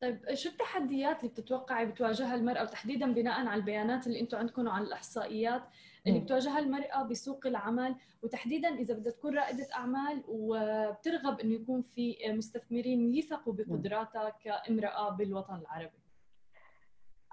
طيب 0.00 0.34
شو 0.34 0.48
التحديات 0.48 1.18
اللي 1.20 1.28
بتتوقعي 1.30 1.86
بتواجهها 1.86 2.34
المرأة؟ 2.34 2.62
وتحديدا 2.62 3.12
بناء 3.12 3.46
على 3.46 3.54
البيانات 3.60 4.06
اللي 4.06 4.20
أنتم 4.20 4.38
عندكم 4.38 4.66
وعلى 4.66 4.84
الإحصائيات 4.84 5.62
اللي 6.06 6.18
بتواجهها 6.20 6.58
المرأة 6.58 7.02
بسوق 7.02 7.46
العمل. 7.46 7.94
وتحديدا 8.22 8.68
إذا 8.68 8.94
بدها 8.94 9.12
تكون 9.12 9.34
رائدة 9.38 9.66
أعمال 9.74 10.22
وبترغب 10.28 11.40
إنه 11.40 11.54
يكون 11.54 11.82
في 11.82 12.16
مستثمرين 12.26 13.14
يثقوا 13.14 13.52
بقدراتها 13.52 14.30
كامرأة 14.44 15.10
بالوطن 15.10 15.54
العربي. 15.54 16.00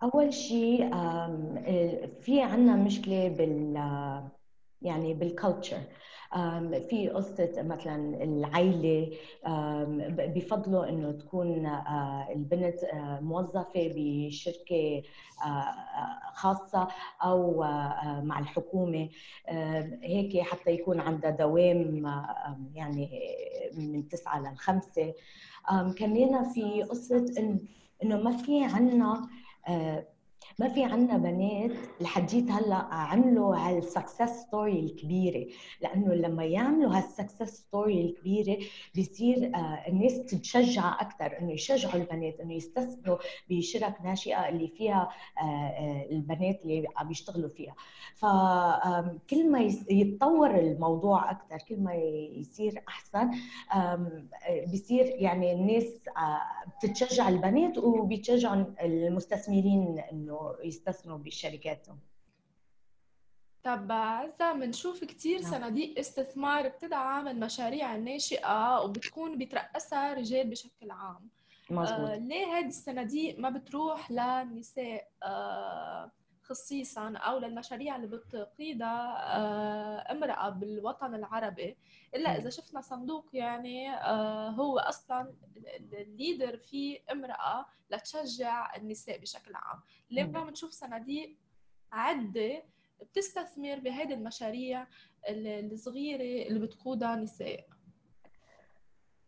أول 0.03 0.33
شيء 0.33 0.89
في 2.21 2.41
عندنا 2.41 2.75
مشكلة 2.75 3.27
بال 3.29 3.73
يعني 4.81 5.13
بالكالتشر 5.13 5.81
في 6.89 7.09
قصة 7.13 7.53
مثلا 7.57 8.23
العائلة 8.23 9.11
بفضلوا 10.35 10.89
إنه 10.89 11.11
تكون 11.11 11.65
البنت 12.35 12.79
موظفة 13.21 13.91
بشركة 13.95 15.01
آه، 15.45 15.73
خاصة 16.33 16.87
أو 17.23 17.61
مع 18.21 18.39
الحكومة. 18.39 19.09
هيك 20.03 20.41
حتى 20.41 20.71
يكون 20.71 20.99
عندها 20.99 21.31
دوام 21.31 22.05
يعني 22.73 23.09
من 23.77 24.07
تسعة 24.07 24.39
للخمسة 24.51 25.13
كمان 25.97 26.43
في 26.53 26.83
قصة 26.83 27.25
إنه 28.03 28.17
ما 28.17 28.37
في 28.37 28.63
عنا 28.63 29.27
ما 30.59 30.69
في 30.69 30.83
عنا 30.83 31.17
بنات 31.17 31.71
لحديت 32.01 32.51
هلا 32.51 32.75
عملوا 32.75 33.55
هال 33.55 33.72
success 33.72 34.29
story 34.29 34.79
الكبيرة. 34.79 35.47
لأنه 35.81 36.13
لما 36.13 36.45
يعملوا 36.45 36.97
هال 36.97 37.09
success 37.09 37.49
story 37.49 38.01
الكبيرة 38.01 38.57
بيصير 38.95 39.51
آه، 39.55 39.87
الناس 39.87 40.25
تتشجع 40.25 41.01
أكثر 41.01 41.39
إنه 41.39 41.51
يشجعوا 41.51 41.95
البنات 41.95 42.39
إنه 42.39 42.53
يستثمروا 42.53 43.17
بشركة 43.49 43.95
ناشئة 44.03 44.49
اللي 44.49 44.67
فيها 44.67 45.09
آه، 45.41 45.43
آه، 45.43 46.07
البنات 46.11 46.61
اللي 46.63 46.87
عم 46.97 47.11
يشتغلوا 47.11 47.49
فيها. 47.49 47.75
فكل 48.15 49.51
ما 49.51 49.59
يتطور 49.89 50.59
الموضوع 50.59 51.31
أكثر 51.31 51.57
كل 51.57 51.79
ما 51.79 51.93
يصير 52.33 52.83
أحسن 52.87 53.31
بيصير 54.67 55.05
يعني 55.05 55.51
الناس 55.53 55.85
بتتشجع 56.77 57.29
البنات 57.29 57.77
وبيتشجعوا 57.77 58.65
المستثمرين 58.81 60.03
إنه 60.27 60.55
يستثمروا 60.63 61.17
بشركاتهم 61.17 61.99
طب 63.63 63.91
عزة 63.91 64.53
بنشوف 64.53 65.03
كثير 65.03 65.41
نعم. 65.41 65.51
صناديق 65.51 65.99
استثمار 65.99 66.67
بتدعم 66.67 67.27
المشاريع 67.27 67.95
الناشئة 67.95 68.81
وبتكون 68.81 69.37
بترأسها 69.37 70.13
رجال 70.13 70.49
بشكل 70.49 70.91
عام 70.91 71.29
مزبوط. 71.69 71.99
آه 71.99 72.15
ليه 72.15 72.45
هذه 72.45 72.67
الصناديق 72.67 73.39
ما 73.39 73.49
بتروح 73.49 74.11
للنساء 74.11 75.11
آه 75.23 76.11
خصيصا 76.49 77.13
أو 77.17 77.37
للمشاريع 77.39 77.95
اللي 77.95 78.07
بتقيدها 78.07 79.35
آه 79.37 80.11
امرأة 80.11 80.49
بالوطن 80.49 81.15
العربي. 81.15 81.77
إلا 82.15 82.37
إذا 82.37 82.49
شفنا 82.49 82.81
صندوق 82.81 83.29
يعني 83.33 83.89
آه 83.89 84.49
هو 84.49 84.79
أصلا 84.79 85.33
الليدر 85.93 86.57
فيه 86.57 86.99
امرأة 87.11 87.65
لتشجع 87.91 88.75
النساء 88.75 89.17
بشكل 89.19 89.55
عام. 89.55 89.79
ليه 90.11 90.23
ما 90.23 90.43
بنشوف 90.43 90.71
صناديق 90.71 91.37
عدة 91.91 92.63
بتستثمر 93.01 93.79
بهذه 93.79 94.13
المشاريع 94.13 94.87
الصغيرة 95.29 96.47
اللي 96.47 96.59
بتقودها 96.59 97.15
نساء؟ 97.15 97.67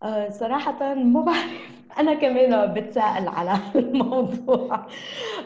آه، 0.03 0.29
صراحة 0.29 0.93
ما 0.93 1.21
بعرف. 1.21 1.69
أنا 1.99 2.13
كمان 2.13 2.73
بتساءل 2.73 3.27
على 3.27 3.59
الموضوع. 3.75 4.88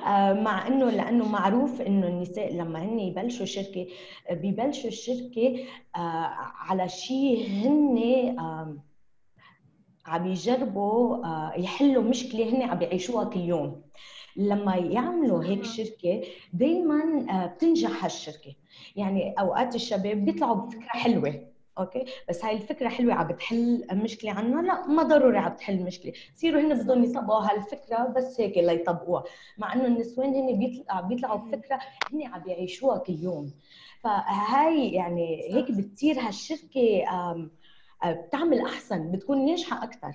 آه، 0.07 0.33
مع 0.33 0.67
إنه 0.67 0.89
لأنه 0.89 1.27
معروف 1.27 1.81
إنه 1.81 2.07
النساء 2.07 2.53
لما 2.53 2.83
هن 2.83 2.99
يبلشوا 2.99 3.45
شركة 3.45 3.87
ببلشوا 4.31 4.87
الشركة 4.89 5.65
آه، 5.95 5.99
على 6.69 6.89
شيء 6.89 7.47
هن 7.47 7.97
عم 10.05 10.27
يجربوا 10.27 11.25
يحلوا 11.57 12.03
مشكلة 12.03 12.49
هن 12.49 12.61
عم 12.61 12.81
يعيشوها 12.81 13.25
كل 13.25 13.39
يوم. 13.39 13.81
لما 14.35 14.75
يعملوا 14.75 15.43
هيك 15.43 15.63
شركة 15.63 16.21
دايما 16.53 17.25
بتنجح 17.45 18.03
هالشركة. 18.03 18.55
يعني 18.95 19.33
أوقات 19.39 19.75
الشباب 19.75 20.25
بيطلعوا 20.25 20.55
بفكرة 20.55 20.87
حلوة. 20.87 21.52
أوكي؟ 21.79 22.05
بس 22.29 22.45
هاي 22.45 22.55
الفكرة 22.55 22.89
حلوة 22.89 23.13
عم 23.13 23.27
بتحل 23.27 23.87
مشكله 23.91 24.31
عنا. 24.31 24.61
لا 24.61 24.87
ما 24.87 25.03
ضروري 25.03 25.37
عم 25.37 25.49
بتحل 25.53 25.83
مشكله 25.83 26.13
بصيروا 26.35 26.61
هن 26.61 26.83
بدهم 26.83 27.03
يطبقوا 27.03 27.39
هالفكرة 27.51 28.13
بس 28.17 28.41
هيك 28.41 28.57
ليطبقوها 28.57 29.23
مع 29.57 29.73
إنه 29.73 29.85
النسوان 29.85 30.35
هن 30.35 30.59
بيطلع 30.59 31.01
بيطلعوا 31.01 31.37
بفكرة 31.39 31.79
هن 32.13 32.23
عم 32.23 32.43
بيعيشوها 32.43 32.97
كل 32.97 33.13
يوم. 33.13 33.53
فهاي 34.03 34.89
يعني 34.93 35.53
هيك 35.55 35.71
بتصير 35.71 36.19
هالشركة 36.19 37.03
بتعمل 38.05 38.61
أحسن 38.61 39.11
بتكون 39.11 39.45
ناجحة 39.45 39.83
أكثر 39.83 40.13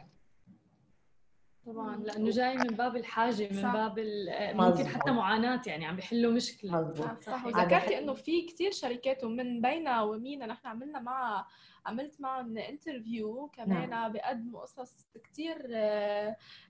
طبعا 1.69 1.97
لأنه 1.97 2.31
جاي 2.31 2.57
من 2.59 2.75
باب 2.77 2.97
الحاجة 2.97 3.49
من 3.53 3.63
صح. 3.63 3.73
باب 3.73 3.95
ممكن 4.55 4.87
حتى 4.89 5.11
معاناة 5.11 5.63
يعني 5.67 5.87
عم 5.87 5.97
بيحلوا 5.97 6.33
مشكلة. 6.33 6.95
صح, 6.95 7.21
صح. 7.21 7.47
وذكرتي 7.47 7.99
إنه 7.99 8.15
في 8.15 8.43
كثير 8.43 8.71
شركات 8.73 9.25
ومن 9.25 9.61
بينها 9.61 10.03
ومينا 10.03 10.47
نحن 10.47 10.67
عملنا 10.67 11.01
مع 11.01 11.47
عملت 11.87 12.21
معهم 12.21 12.59
انترفيو 12.59 13.47
كمان 13.49 13.91
نعم. 13.91 14.13
بيقدموا 14.13 14.61
قصص 14.61 15.07
كثير 15.25 15.57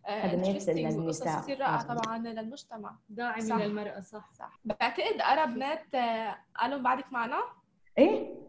انترستنج 0.08 0.98
وقصص 0.98 1.22
كثير 1.42 1.60
رائعة 1.60 1.94
طبعا 1.94 2.18
للمجتمع. 2.18 2.96
داعمة 3.08 3.64
للمرأة 3.66 4.00
صح. 4.00 4.32
صح. 4.32 4.60
بعتقد 4.64 5.20
أرب 5.20 5.56
نت 5.56 5.96
قالوا 6.56 6.78
بعدك 6.78 7.12
معنا؟ 7.12 7.40
إيه؟ 7.98 8.47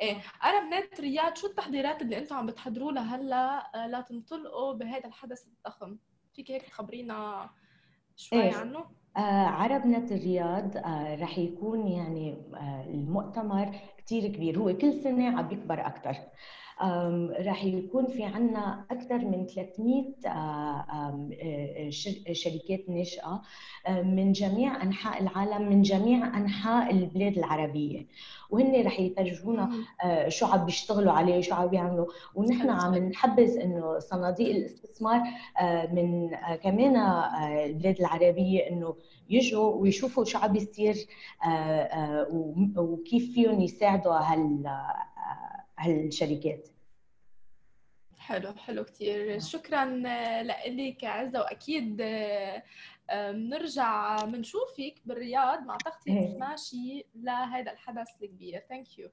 إيه 0.00 0.16
أنا 0.44 0.64
بنات 0.64 1.00
رياض 1.00 1.36
شو 1.36 1.46
التحضيرات 1.46 2.02
اللي 2.02 2.18
أنتم 2.18 2.36
عم 2.36 2.46
بتحضروا 2.46 2.92
لها 2.92 3.16
هلا 3.16 3.70
آه، 3.74 3.86
لا 3.86 4.00
تنطلقوا 4.00 4.72
بهذا 4.74 5.06
الحدث 5.06 5.46
الضخم. 5.46 5.96
فيك 6.32 6.50
هيك 6.50 6.62
تخبرينا 6.62 7.50
شوي 8.16 8.42
إيه؟ 8.42 8.54
عنه؟ 8.54 8.84
آه 9.16 9.46
عرب 9.46 9.86
نت 9.86 10.12
الرياض 10.12 10.76
آه 10.76 11.14
رح 11.14 11.38
يكون 11.38 11.88
يعني 11.88 12.32
آه 12.54 12.84
المؤتمر 12.88 13.76
كثير 13.98 14.28
كبير. 14.32 14.58
هو 14.58 14.76
كل 14.76 14.92
سنة 14.92 15.38
عم 15.38 15.48
بيكبر 15.48 15.86
أكثر 15.86 16.16
راح 17.46 17.64
يكون 17.64 18.06
في 18.06 18.24
عنا 18.24 18.84
أكثر 18.90 19.18
من 19.18 19.46
300 19.46 20.04
آه، 20.26 20.30
آه، 21.42 21.90
شركات 22.32 22.88
ناشئة 22.88 23.42
من 23.88 24.32
جميع 24.32 24.82
أنحاء 24.82 25.22
العالم 25.22 25.68
من 25.68 25.82
جميع 25.82 26.36
أنحاء 26.36 26.90
البلاد 26.90 27.38
العربية. 27.38 28.06
وهن 28.50 28.86
رح 28.86 29.00
يفرجونا 29.00 29.70
آه، 30.04 30.28
شو 30.28 30.46
عم 30.46 30.64
بيشتغلوا 30.64 31.12
عليه 31.12 31.40
شو 31.40 31.54
عم 31.54 31.66
بيعملوا. 31.66 32.06
ونحن 32.34 32.70
عم 32.70 32.94
نحبذ 32.94 33.58
إنه 33.58 33.98
صناديق 33.98 34.50
الاستثمار 34.56 35.22
من 35.92 36.30
كمان 36.62 36.96
البلاد 37.66 38.00
العربية 38.00 38.70
إنه 38.70 38.96
يجوا 39.30 39.74
ويشوفوا 39.74 40.24
شو 40.24 40.38
عم 40.38 40.52
بيصير 40.52 40.94
وكيف 42.76 43.34
فيهم 43.34 43.60
يساعدوا 43.60 44.12
هال 44.12 44.62
هالشركات. 45.78 46.68
حلو 48.18 48.52
حلو 48.52 48.84
كثير 48.84 49.28
نعم. 49.28 49.38
شكرا 49.38 49.84
لك 50.66 51.04
عزة 51.04 51.40
وأكيد 51.40 52.02
بنرجع 53.08 54.24
بنشوفك 54.24 54.94
بالرياض. 55.04 55.62
مع 55.62 55.76
تغطية. 55.76 56.38
ماشي 56.38 57.04
لهذا 57.14 57.72
الحدث 57.72 58.08
الكبير. 58.22 58.62
Thank 58.68 58.98
you 58.98 59.08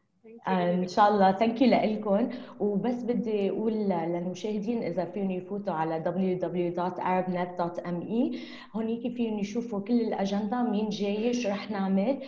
إن 0.47 0.87
شاء 0.87 1.09
الله. 1.09 1.31
Thank 1.31 1.61
you 1.61 1.69
لكم 1.69 2.29
وبس 2.59 3.03
بدي 3.03 3.49
أقول 3.49 3.73
للمشاهدين 3.73 4.83
إذا 4.83 5.05
فيهم 5.05 5.31
يفوتوا 5.31 5.73
على 5.73 6.03
www.arabnet.me 6.03 8.37
هونيك 8.75 9.15
فيهم 9.15 9.39
يشوفوا 9.39 9.79
كل 9.79 10.01
الأجندة 10.01 10.63
مين 10.63 10.89
جاي 10.89 11.33
شو 11.33 11.49
رح 11.49 11.71
نعمل. 11.71 12.21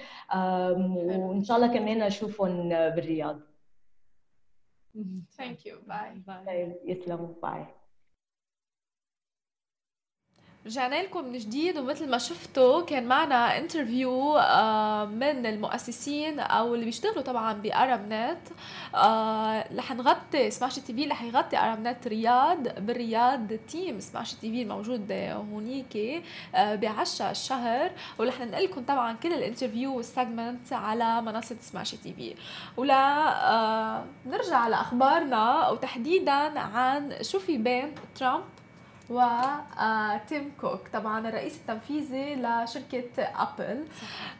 وإن 1.30 1.44
شاء 1.44 1.58
الله 1.58 1.74
كمان 1.74 2.02
أشوفهم 2.02 2.70
بالرياض. 2.70 3.40
Mm-hmm. 4.98 5.20
Thank 5.38 5.66
you. 5.66 5.80
Bye. 5.88 6.22
Bye. 6.26 6.52
Bye. 7.42 7.66
رجعنا 10.66 10.96
لكم 10.96 11.26
من 11.26 11.38
جديد 11.38 11.78
ومثل 11.78 12.10
ما 12.10 12.18
شفتوا 12.18 12.82
كان 12.82 13.06
معنا 13.06 13.58
interview 13.58 14.38
آه، 14.38 15.06
من 15.06 15.46
المؤسسين 15.46 16.40
أو 16.40 16.74
اللي 16.74 16.86
بيشتغلوا 16.86 17.22
طبعا 17.22 17.54
ب 17.54 18.02
Arabnet 18.10 18.38
آه، 18.96 19.66
رح 19.78 19.92
نغطي 19.92 20.52
سماشي 20.52 20.76
TV 20.76 21.06
رح 21.06 21.24
يغطي 21.24 21.58
Arabnet 21.58 22.08
رياض 22.08 22.80
بالرياض 22.80 23.54
team 23.54 24.00
سماشي 24.00 24.34
TV 24.34 24.62
الموجود 24.62 25.12
هونيك 25.12 26.24
آه، 26.56 26.76
بعشا 26.76 27.32
الشهر 27.32 27.92
ورح 28.20 28.42
ننقلكم 28.42 28.84
طبعا 28.84 29.14
كل 29.14 29.34
ال 29.34 29.40
interview 29.40 29.98
وال 29.98 30.15
segment 30.15 30.74
على 30.74 31.22
منصة 31.22 31.56
سماشي 31.62 31.92
TV 31.92 32.36
ولا 32.78 34.06
نرجع 34.26 34.68
لأخبارنا 34.68 35.70
وتحديدا 35.70 36.60
عن 36.60 37.14
شو 37.22 37.40
في 37.40 37.58
بين 37.58 37.96
ترامب 38.16 38.55
وتيم 39.10 40.52
كوك 40.62 40.88
طبعا 40.94 41.28
الرئيس 41.30 41.56
التنفيذي 41.58 42.36
لشركة 42.36 43.10
أبل 43.18 43.86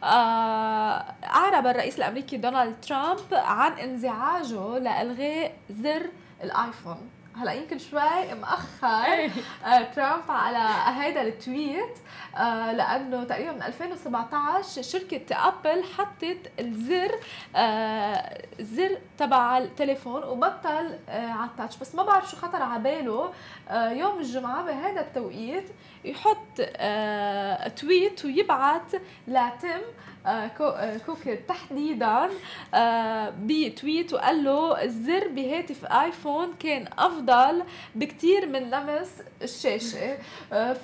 آه، 0.04 1.04
أعرب 1.24 1.66
الرئيس 1.66 1.98
الأمريكي 1.98 2.36
دونالد 2.36 2.80
ترامب 2.80 3.20
عن 3.32 3.72
انزعاجه 3.72 4.78
لإلغاء 4.78 5.56
زر 5.70 6.06
الآيفون. 6.42 7.10
هلا 7.40 7.52
يمكن 7.52 7.78
شوي 7.78 8.34
مأخر. 8.34 9.04
إيه. 9.04 9.30
آه 9.64 9.82
ترامب 9.82 10.30
على 10.30 10.68
هيدا 11.00 11.22
ال 11.22 11.35
tweet 11.35 11.98
آه 12.36 12.72
لأنه 12.72 13.24
تقريبا 13.24 13.52
من 13.52 13.62
2017 13.62 14.82
شركة 14.82 15.48
أبل 15.48 15.84
حطت 15.84 16.50
الزر 16.60 17.10
آه 17.56 18.44
الزر 18.60 18.98
تبع 19.18 19.58
التليفون 19.58 20.24
وبطل 20.24 20.98
آه 21.08 21.30
على 21.30 21.50
ال 21.50 21.54
touch. 21.54 21.76
بس 21.76 21.94
ما 21.94 22.02
بعرف 22.02 22.30
شو 22.30 22.36
خطر 22.36 22.62
على 22.62 22.82
باله. 22.82 23.32
آه 23.68 23.90
يوم 23.90 24.18
الجمعة 24.18 24.64
بهذا 24.64 25.00
التوقيت 25.00 25.64
يحط 26.04 26.60
آه 26.60 27.68
tweet 27.68 28.24
ويبعت 28.24 28.92
ل 29.28 29.41
تيم 29.41 29.80
آه، 30.26 30.50
آه، 30.60 30.98
كوك 31.06 31.28
تحديدا 31.48 32.28
آه، 32.74 33.32
ب 33.40 33.52
tweet 33.52 34.12
وقال 34.12 34.44
له 34.44 34.82
الزر 34.84 35.28
بهاتف 35.28 35.84
آيفون 35.84 36.52
كان 36.58 36.84
أفضل 36.98 37.62
بكثير 37.94 38.46
من 38.46 38.70
لمس 38.70 39.22
الشاشة. 39.42 40.18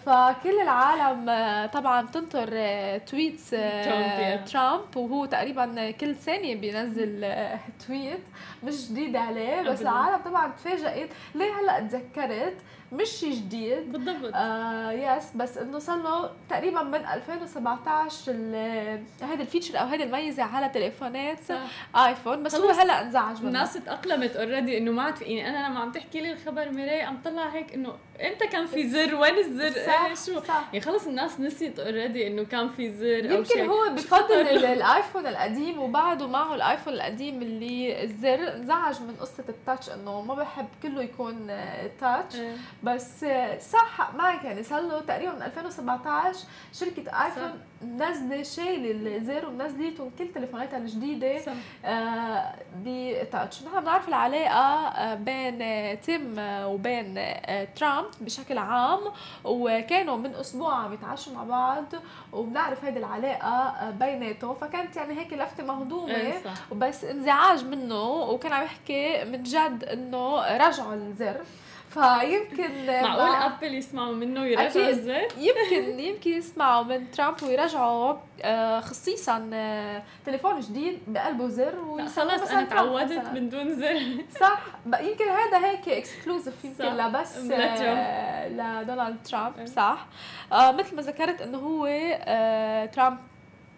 فكل 0.06 0.60
العالم 0.62 1.26
طبعا 1.72 2.06
تنطر 2.06 2.48
tweets 2.98 3.50
ترامب 4.52 4.96
وهو 4.96 5.24
تقريبا 5.24 5.90
كل 5.90 6.14
ثانية 6.14 6.56
بينزل 6.56 7.32
tweet 7.86 8.22
مش 8.64 8.88
جديد 8.90 9.16
عليه 9.16 9.62
بس 9.62 9.82
العالم 9.82 10.22
طبعا 10.24 10.52
تفاجئت 10.52 11.10
ليه 11.34 11.52
هلأ 11.52 11.80
تذكرت؟ 11.80 12.56
مش 12.92 13.08
شيء 13.08 13.32
جديد. 13.32 13.92
بالضبط. 13.92 14.32
آه 14.34 14.92
yes 14.92 15.36
بس 15.36 15.58
إنه 15.58 15.78
صار 15.78 16.02
له 16.02 16.30
تقريبا 16.50 16.82
من 16.82 16.94
2017 16.94 18.32
هيدي 19.22 19.42
ال 19.42 19.47
feature 19.47 19.80
أو 19.80 19.86
هيدي 19.86 20.04
الميزة 20.04 20.42
على 20.42 20.68
تليفونات 20.68 21.38
صح. 21.48 21.96
آيفون 22.06 22.42
بس 22.42 22.54
هو 22.54 22.70
هلأ 22.70 23.02
انزعج 23.02 23.38
منه. 23.38 23.48
الناس 23.48 23.74
تأقلمت 23.74 24.36
already 24.36 24.78
إنه 24.78 24.90
ما 24.90 25.02
عاد 25.02 25.22
يعني 25.22 25.48
أنا 25.48 25.68
لما 25.68 25.80
عم 25.80 25.92
تحكي 25.92 26.20
لي 26.20 26.32
الخبر 26.32 26.70
مراي 26.70 27.02
عم 27.02 27.18
طلع 27.24 27.48
هيك 27.48 27.74
إنه 27.74 27.94
إمتى 28.28 28.46
كان 28.46 28.66
في 28.66 28.88
زر؟ 28.88 29.14
وين 29.14 29.38
الزر؟ 29.38 29.70
صح 29.86 30.04
إيه 30.04 30.14
شو؟ 30.14 30.40
صح. 30.40 30.68
يعني 30.72 30.80
خلص 30.80 31.06
الناس 31.06 31.40
نسيت 31.40 31.78
already 31.78 32.26
إنه 32.26 32.44
كان 32.44 32.68
في 32.68 32.90
زر 32.90 33.30
يمكن 33.32 33.60
أو 33.60 33.72
هو 33.74 33.94
بفضل 33.94 34.34
الآيفون 34.76 35.26
القديم 35.26 35.78
وبعده 35.78 36.26
معه 36.26 36.54
الآيفون 36.54 36.92
القديم 36.92 37.42
اللي 37.42 38.04
الزر 38.04 38.54
انزعج 38.54 39.00
من 39.00 39.16
قصة 39.20 39.44
ال 39.48 39.55
touch 39.55 39.90
إنه 39.90 40.20
ما 40.20 40.34
بحب 40.34 40.66
كله 40.82 41.02
يكون 41.02 41.46
touch 42.00 42.36
إيه. 42.36 42.56
بس 42.82 43.24
صح 43.72 44.14
معك 44.14 44.44
يعني 44.44 44.62
صار 44.62 44.80
له 44.80 45.00
تقريبا 45.00 45.32
من 45.34 45.42
2017 45.42 46.38
شركة 46.72 47.24
آيفون 47.24 47.50
نازلة 47.96 48.42
شايله 48.42 49.16
الزر 49.16 49.46
ومنزلتهم 49.46 50.10
كل 50.18 50.28
تليفوناتها 50.34 50.78
الجديدة. 50.78 51.40
آه 51.84 52.54
بتاتش 52.84 53.62
نحن 53.62 53.80
بنعرف 53.80 54.08
العلاقة 54.08 54.88
آه، 54.88 55.14
بين 55.14 55.58
تيم 56.00 56.34
وبين 56.38 57.14
آه، 57.18 57.64
ترامب 57.64 58.06
بشكل 58.20 58.58
عام؟ 58.58 59.00
وكانوا 59.44 60.16
من 60.16 60.34
أسبوع 60.34 60.74
عم 60.74 60.92
يتعشوا 60.92 61.32
مع 61.34 61.44
بعض 61.44 61.84
وبنعرف 62.32 62.84
هيدي 62.84 62.98
العلاقة 62.98 63.48
آه، 63.48 63.90
بيناتهم. 63.90 64.54
فكانت 64.54 64.96
يعني 64.96 65.20
هيك 65.20 65.32
لفتة 65.32 65.64
مهضومة 65.64 66.14
إيه، 66.14 66.42
بس 66.72 67.04
انزعاج 67.04 67.64
منه. 67.64 68.04
وكان 68.04 68.52
عم 68.52 68.64
يحكي 68.64 69.24
من 69.24 69.42
جد 69.42 69.84
إنه 69.84 70.56
رجعوا 70.56 70.94
الزر. 70.94 71.40
فيمكن 71.92 72.86
معقول 72.86 73.52
أبل 73.52 73.74
يسمعوا 73.74 74.14
منه 74.14 74.40
ويرجعوا 74.40 74.88
الزر؟ 74.88 75.28
يمكن 75.46 76.00
يمكن 76.00 76.30
يسمعوا 76.30 76.84
من 76.84 77.10
ترامب 77.10 77.42
ويرجعوا 77.42 78.14
آه، 78.42 78.80
خصيصا 78.80 79.50
آه، 79.52 80.02
تليفون 80.26 80.60
جديد 80.60 80.98
بقلبه 81.06 81.48
زر 81.48 81.74
خلص 82.16 82.50
أنا 82.50 82.62
تعودت 82.62 83.28
من 83.34 83.48
دون 83.48 83.74
زر. 83.74 84.00
صح. 84.40 84.60
يمكن 84.86 85.24
هذا 85.24 85.66
هيك 85.66 85.88
exclusive 85.88 86.64
يمكن 86.64 86.84
بس 86.84 87.36
آه، 87.36 88.48
لدونالد 88.48 89.22
ترامب 89.24 89.66
صح. 89.66 90.06
مثل 90.52 90.96
ما 90.96 91.02
ذكرت 91.02 91.40
إنه 91.42 91.58
هو 91.58 91.86
ترامب 92.92 93.18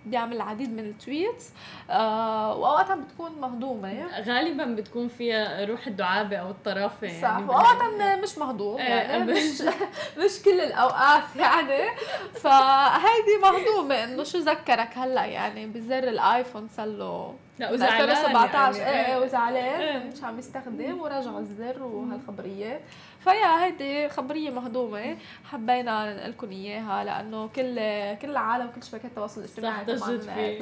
بيعمل 0.06 0.36
العديد 0.36 0.72
من 0.72 0.84
ال 0.84 0.92
tweets. 0.93 1.50
آه 1.90 2.56
واوقات 2.56 2.98
بتكون 2.98 3.32
مهضومة 3.40 4.06
غالبا 4.20 4.64
بتكون 4.64 5.08
فيها 5.08 5.64
روح 5.64 5.86
الدعابة 5.86 6.36
أو 6.36 6.50
الطرافة 6.50 7.06
يعني 7.06 7.22
صح. 7.22 7.48
واوقات 7.48 8.18
مش 8.22 8.38
مهضوم 8.38 8.78
إيه، 8.80 8.84
يعني. 8.84 9.32
مش 9.32 9.62
مش 10.24 10.42
كل 10.44 10.60
الأوقات 10.60 11.22
يعني. 11.36 11.90
فهيدي 12.34 13.36
مهضومة. 13.42 14.04
إنه 14.04 14.24
شو 14.24 14.38
ذكرك 14.38 14.98
هلأ 14.98 15.24
يعني 15.24 15.66
بزر 15.66 15.98
الآيفون 16.08 16.68
صار 16.68 16.86
له 16.86 17.34
لا 17.58 17.72
وزعلان 17.72 18.10
2017 18.10 18.80
يعني. 18.80 19.06
إيه 19.06 19.20
وزعلان 19.20 19.80
إيه. 19.80 19.98
مش 19.98 20.22
عم 20.22 20.38
يستخدم 20.38 21.00
ورجعوا 21.00 21.40
الزر 21.40 21.82
وهالخبريات. 21.82 22.80
فيا 23.20 23.64
هيدي 23.64 24.08
خبرية 24.08 24.50
مهضومة 24.50 25.16
حبينا 25.44 26.14
نقلكم 26.16 26.50
إياها 26.50 27.04
لأنه 27.04 27.46
كل 27.46 27.74
كل 28.22 28.30
العالم 28.30 28.70
كل 28.74 28.82
شبكات 28.82 29.04
التواصل 29.04 29.40
الاجتماعي 29.40 29.84
طبعا 29.84 30.16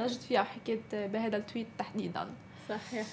ضجت 0.06 0.22
فيها 0.22 0.40
وحكيت 0.40 0.94
بهذا 0.94 1.36
التويت 1.36 1.66
تحديدا. 1.78 2.28
صحيح. 2.68 3.06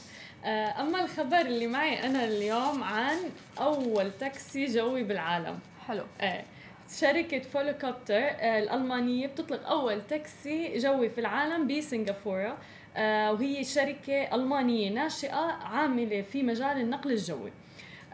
آه، 0.45 0.81
أما 0.81 1.01
الخبر 1.03 1.41
اللي 1.41 1.67
معي 1.67 2.05
أنا 2.05 2.25
اليوم 2.25 2.83
عن 2.83 3.17
أول 3.59 4.11
تاكسي 4.11 4.65
جوي 4.65 5.03
بالعالم. 5.03 5.59
حلو. 5.87 6.03
إيه 6.21 6.43
شركة 6.99 7.39
فولوكوبتر 7.39 8.15
آه، 8.15 8.59
الألمانية 8.59 9.27
بتطلق 9.27 9.67
أول 9.69 10.07
تاكسي 10.07 10.77
جوي 10.77 11.09
في 11.09 11.21
العالم 11.21 11.67
بسنغافورة. 11.67 12.57
وهي 12.97 13.63
شركة 13.63 14.35
ألمانية 14.35 14.89
ناشئة 14.89 15.35
عاملة 15.63 16.21
في 16.21 16.43
مجال 16.43 16.81
النقل 16.81 17.11
الجوي. 17.11 17.51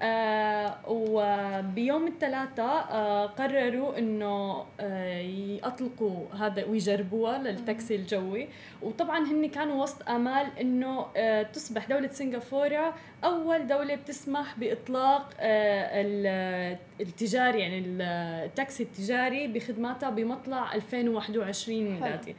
آه 0.01 0.77
وبيوم 0.87 2.07
الثلاثاء 2.07 2.87
آه 2.91 3.25
قرروا 3.25 3.97
إنه 3.97 4.65
آه 4.79 5.19
يطلقوا 5.21 6.25
هذا 6.39 6.65
ويجربوها 6.65 7.37
للتاكسي 7.37 7.95
الجوي. 7.95 8.47
وطبعا 8.81 9.19
هن 9.19 9.47
كانوا 9.49 9.83
وسط 9.83 10.09
آمال 10.09 10.47
إنه 10.61 11.05
آه 11.17 11.43
تصبح 11.43 11.85
دولة 11.85 12.07
سنغافورة 12.07 12.93
أول 13.23 13.67
دولة 13.67 13.95
بتسمح 13.95 14.59
بإطلاق 14.59 15.29
آه 15.39 16.77
التجاري 17.01 17.59
يعني 17.59 17.83
التاكسي 18.45 18.83
التجاري 18.83 19.47
بخدماتها 19.47 20.09
بمطلع 20.09 20.73
2021 20.75 21.83
ميلادي. 21.83 22.35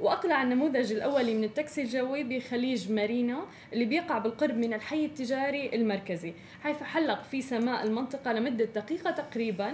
وأقلع 0.00 0.42
النموذج 0.42 0.92
الاولي 0.92 1.34
من 1.34 1.44
التاكسي 1.44 1.82
الجوي 1.82 2.24
بخليج 2.24 2.92
مارينا 2.92 3.40
اللي 3.72 3.84
بيقع 3.84 4.18
بالقرب 4.18 4.56
من 4.56 4.74
الحي 4.74 5.04
التجاري 5.04 5.74
المركزي 5.74 6.32
حيث 6.62 6.82
حلق 6.82 7.22
في 7.22 7.42
سماء 7.42 7.82
المنطقة 7.86 8.32
لمدة 8.32 8.64
دقيقة 8.64 9.10
تقريبا 9.10 9.72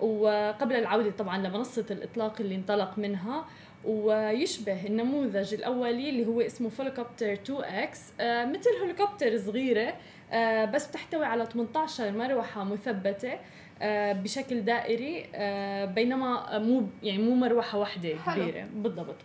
وقبل 0.00 0.76
العودة 0.76 1.10
طبعا 1.10 1.38
لمنصة 1.48 1.86
الإطلاق 1.90 2.40
اللي 2.40 2.54
انطلق 2.54 2.98
منها. 2.98 3.44
ويشبه 3.84 4.86
النموذج 4.86 5.54
الأولي 5.54 6.10
اللي 6.10 6.26
هو 6.26 6.40
اسمه 6.40 6.68
فولوكوبتر 6.68 7.32
2 7.32 7.60
إكس 7.64 8.00
آه 8.20 8.44
مثل 8.44 8.70
هليكوبتر 8.84 9.38
صغيرة 9.38 9.94
آه 10.32 10.64
بس 10.64 10.86
بتحتوي 10.86 11.24
على 11.24 11.46
18 11.46 12.12
مروحة 12.12 12.64
مثبتة 12.64 13.38
آه 13.82 14.12
بشكل 14.12 14.60
دائري 14.60 15.22
بينما 15.94 16.58
مو 16.58 16.82
يعني 17.02 17.22
مو 17.22 17.34
مروحة 17.34 17.78
واحدة 17.78 18.08
كبيرة. 18.26 18.66
بالضبط. 18.74 19.16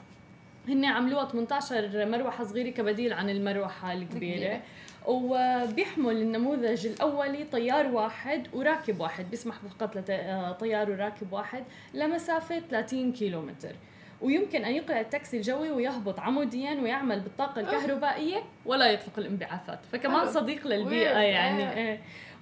هن 0.72 0.86
عملوها 0.86 1.26
18 1.26 2.06
مروحة 2.06 2.44
صغيرة 2.44 2.70
كبديل 2.70 3.14
عن 3.14 3.30
المروحة 3.30 3.94
الكبيرة. 3.94 4.62
وبيحمل 5.06 6.18
النموذج 6.18 6.88
الأولي 6.88 7.44
طيار 7.44 7.88
واحد 7.88 8.48
وراكب 8.54 9.00
واحد 9.00 9.30
بيسمح 9.32 9.56
فقط 9.56 9.96
لطيار 9.96 10.92
وراكب 10.92 11.34
واحد 11.34 11.64
لمسافة 11.94 12.60
30 12.60 13.14
كيلومتر. 13.14 13.76
ويمكن 14.22 14.66
أن 14.66 14.72
يقلع 14.72 15.00
التاكسي 15.00 15.38
الجوي 15.38 15.72
ويهبط 15.72 16.20
عموديا 16.20 16.82
ويعمل 16.82 17.20
بالطاقة 17.20 17.62
الكهربائية 17.62 18.44
ولا 18.66 18.92
يطلق 18.92 19.20
الانبعاثات. 19.20 19.80
فكمان 19.92 20.28
صديق 20.28 20.68
للبيئة 20.68 21.18
يعني. 21.18 21.74
إيه. 21.74 22.00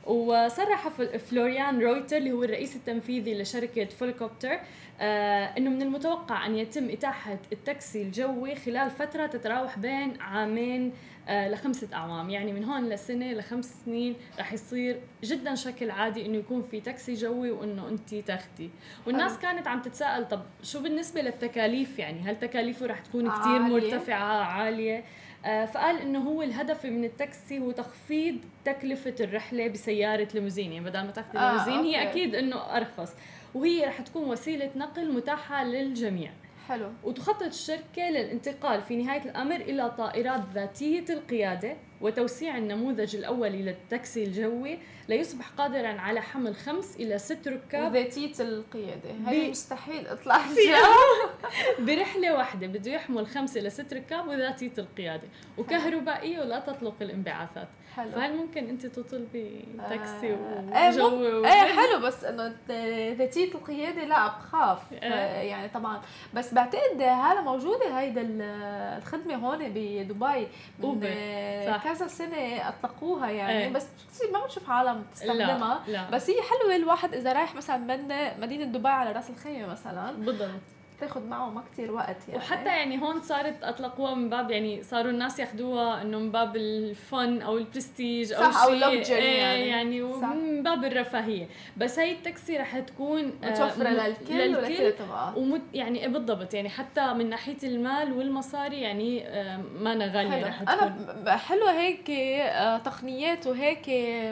وصرح 0.08 0.88
فلوريان 1.18 1.80
رويتر 1.82 2.18
اللي 2.18 2.32
هو 2.32 2.44
الرئيس 2.44 2.76
التنفيذي 2.76 3.42
لشركة 3.42 3.86
فولوكوبتر 3.86 4.60
آه 5.02 5.46
إنه 5.58 5.70
من 5.70 5.82
المتوقع 5.82 6.46
أن 6.46 6.56
يتم 6.56 6.90
إتاحة 6.90 7.38
التاكسي 7.52 8.02
الجوي 8.02 8.56
خلال 8.56 8.90
فترة 8.90 9.28
تتراوح 9.28 9.80
بين 9.80 10.22
عامين 10.22 10.94
آه 11.28 11.50
لخمسة 11.50 11.88
أعوام. 11.94 12.30
يعني 12.30 12.54
من 12.54 12.64
هون 12.64 12.90
لسنة 12.90 13.32
لخمس 13.34 13.76
سنين 13.86 14.16
رح 14.40 14.54
يصير 14.54 15.00
جدا 15.24 15.56
شكل 15.56 15.92
عادي 15.92 16.26
إنه 16.26 16.38
يكون 16.38 16.62
في 16.62 16.82
تاكسي 16.82 17.14
جوي 17.14 17.52
وإنه 17.52 17.90
أنت 17.90 18.16
تاخدي. 18.16 18.70
والناس 19.08 19.32
حلو. 19.32 19.42
كانت 19.42 19.68
عم 19.68 19.82
تتساءل 19.82 20.28
طب 20.28 20.42
شو 20.64 20.82
بالنسبة 20.84 21.22
للتكاليف؟ 21.22 22.00
يعني 22.00 22.20
هل 22.22 22.40
تكاليفه 22.40 22.86
رح 22.86 23.00
تكون 23.00 23.32
كتير 23.32 23.60
مرتفعة 23.60 24.44
عالية؟ 24.44 25.04
فقال 25.44 26.02
إنه 26.02 26.20
هو 26.20 26.42
الهدف 26.42 26.86
من 26.86 27.04
التاكسي 27.04 27.60
هو 27.60 27.72
تخفيض 27.72 28.38
تكلفة 28.66 29.16
الرحلة 29.20 29.68
بسيارة 29.68 30.28
ليموزين 30.34 30.72
يعني 30.72 30.86
بدل 30.86 31.02
ما 31.02 31.12
تاخذي 31.12 31.38
آه 31.38 31.52
ليموزين 31.52 31.80
هي 31.80 32.10
أكيد 32.10 32.36
إنه 32.36 32.78
أرخص. 32.78 33.14
وهي 33.56 33.86
رح 33.86 34.02
تكون 34.02 34.24
وسيلة 34.24 34.70
نقل 34.76 35.14
متاحة 35.14 35.64
للجميع. 35.64 36.32
حلو. 36.70 36.92
وتخطط 37.04 37.44
الشركة 37.44 38.10
للانتقال 38.10 38.82
في 38.82 38.96
نهاية 39.04 39.22
الأمر 39.22 39.56
إلى 39.56 39.92
طائرات 39.98 40.42
ذاتية 40.54 41.06
القيادة 41.10 41.78
وتوسيع 42.02 42.58
النموذج 42.58 43.16
الأولي 43.16 43.62
للتاكسي 43.62 44.24
الجوي 44.24 44.80
ليصبح 45.10 45.50
قادرا 45.50 45.88
على 45.88 46.22
حمل 46.22 46.56
خمس 46.56 46.96
إلى 46.96 47.18
ست 47.18 47.48
ركاب 47.48 47.94
ذاتية 47.96 48.34
القيادة. 48.40 49.10
هي 49.28 49.50
مستحيل 49.50 50.08
اطلع 50.08 50.38
فيها. 50.56 50.88
برحلة 51.86 52.34
واحدة 52.34 52.68
بده 52.68 52.92
يحمل 52.92 53.28
خمس 53.28 53.58
إلى 53.58 53.70
ست 53.70 53.94
ركاب 53.94 54.28
وذاتية 54.28 54.72
القيادة 54.78 55.28
وكهربائية 55.58 56.40
ولا 56.40 56.60
تطلق 56.60 56.96
الانبعاثات. 57.02 57.68
حلو 57.96 58.12
فهل 58.12 58.36
ممكن 58.36 58.70
انت 58.70 58.86
تطلبي 58.86 59.66
تاكسي 59.90 60.34
آه 60.34 60.90
وجو 60.90 61.24
إيه, 61.24 61.46
إيه 61.46 61.74
حلو 61.80 62.00
بس 62.00 62.24
إنه 62.24 62.56
ذاتيه 63.14 63.54
القياده 63.54 64.04
لا 64.04 64.28
بخاف 64.28 64.80
آه. 64.94 65.42
يعني 65.42 65.70
طبعا 65.70 66.02
بس 66.34 66.54
بعتقد 66.54 67.02
هذا 67.02 67.42
موجودة 67.42 68.00
هيدا 68.00 68.28
الخدمة 68.98 69.36
هون 69.36 69.58
بدبي 69.70 70.48
من 70.80 71.00
صح. 71.66 71.84
كذا 71.84 72.08
سنة 72.08 72.70
أطلقوها 72.70 73.30
يعني 73.30 73.60
إيه. 73.64 73.70
بس 73.70 73.88
ما 74.34 74.44
بنشوف 74.44 74.70
عالم 74.70 75.04
تستخدمها 75.14 75.84
لا. 75.88 75.92
لا. 75.92 76.10
بس 76.10 76.30
هي 76.30 76.38
حلوة 76.42 76.76
الواحد 76.76 77.14
إذا 77.14 77.34
رايح 77.34 77.56
مثلا 77.56 77.78
من 77.78 78.08
مدينة 78.42 78.66
دبي 78.66 78.90
على 78.90 79.12
رأس 79.12 79.30
الخيمة 79.30 79.68
مثلا 79.68 80.12
بالضبط 80.12 80.79
تاخذ 81.00 81.24
معه 81.24 81.50
ما 81.50 81.64
كثير 81.72 81.92
وقت 81.92 82.28
يعني. 82.28 82.40
وحتى 82.40 82.70
يعني 82.70 83.02
هون 83.02 83.22
صارت 83.22 83.64
اطلقوها 83.64 84.14
من 84.14 84.30
باب 84.30 84.52
يعني 84.52 84.84
صاروا 84.84 85.12
الناس 85.12 85.40
ياخذوها 85.40 86.02
إنه 86.02 86.20
من 86.20 86.32
باب 86.32 86.56
الفن 86.56 87.42
أو 87.42 87.58
البرستيج 87.58 88.34
أو 88.34 88.52
شيء. 88.52 88.86
أو 88.86 88.94
يعني, 88.94 89.68
يعني 89.68 90.02
من 90.02 90.64
باب 90.64 90.86
الرفاهية. 90.86 91.48
بس 91.78 92.00
هي 92.00 92.12
التاكسي 92.12 92.58
رح 92.58 92.80
تكون 92.80 93.34
آه، 93.44 93.50
متوفرة 93.50 93.90
للكل, 93.90 94.34
للكل 94.34 94.94
ومت 95.36 95.62
يعني 95.74 96.02
إيه 96.02 96.08
بالضبط 96.08 96.54
يعني 96.54 96.70
حتى 96.70 97.14
من 97.14 97.30
ناحية 97.30 97.58
المال 97.64 98.14
والمصاري 98.14 98.82
يعني 98.82 99.28
آه، 99.28 99.58
ما 99.58 99.94
أنا 99.94 100.06
غالية 100.06 100.46
رح 100.48 100.64
تكون. 100.64 100.80
أنا 100.80 101.38
حلو 101.38 101.68
هيك 101.68 102.10
آه، 102.10 102.78
تقنيات 102.78 103.48
وهيك 103.48 103.86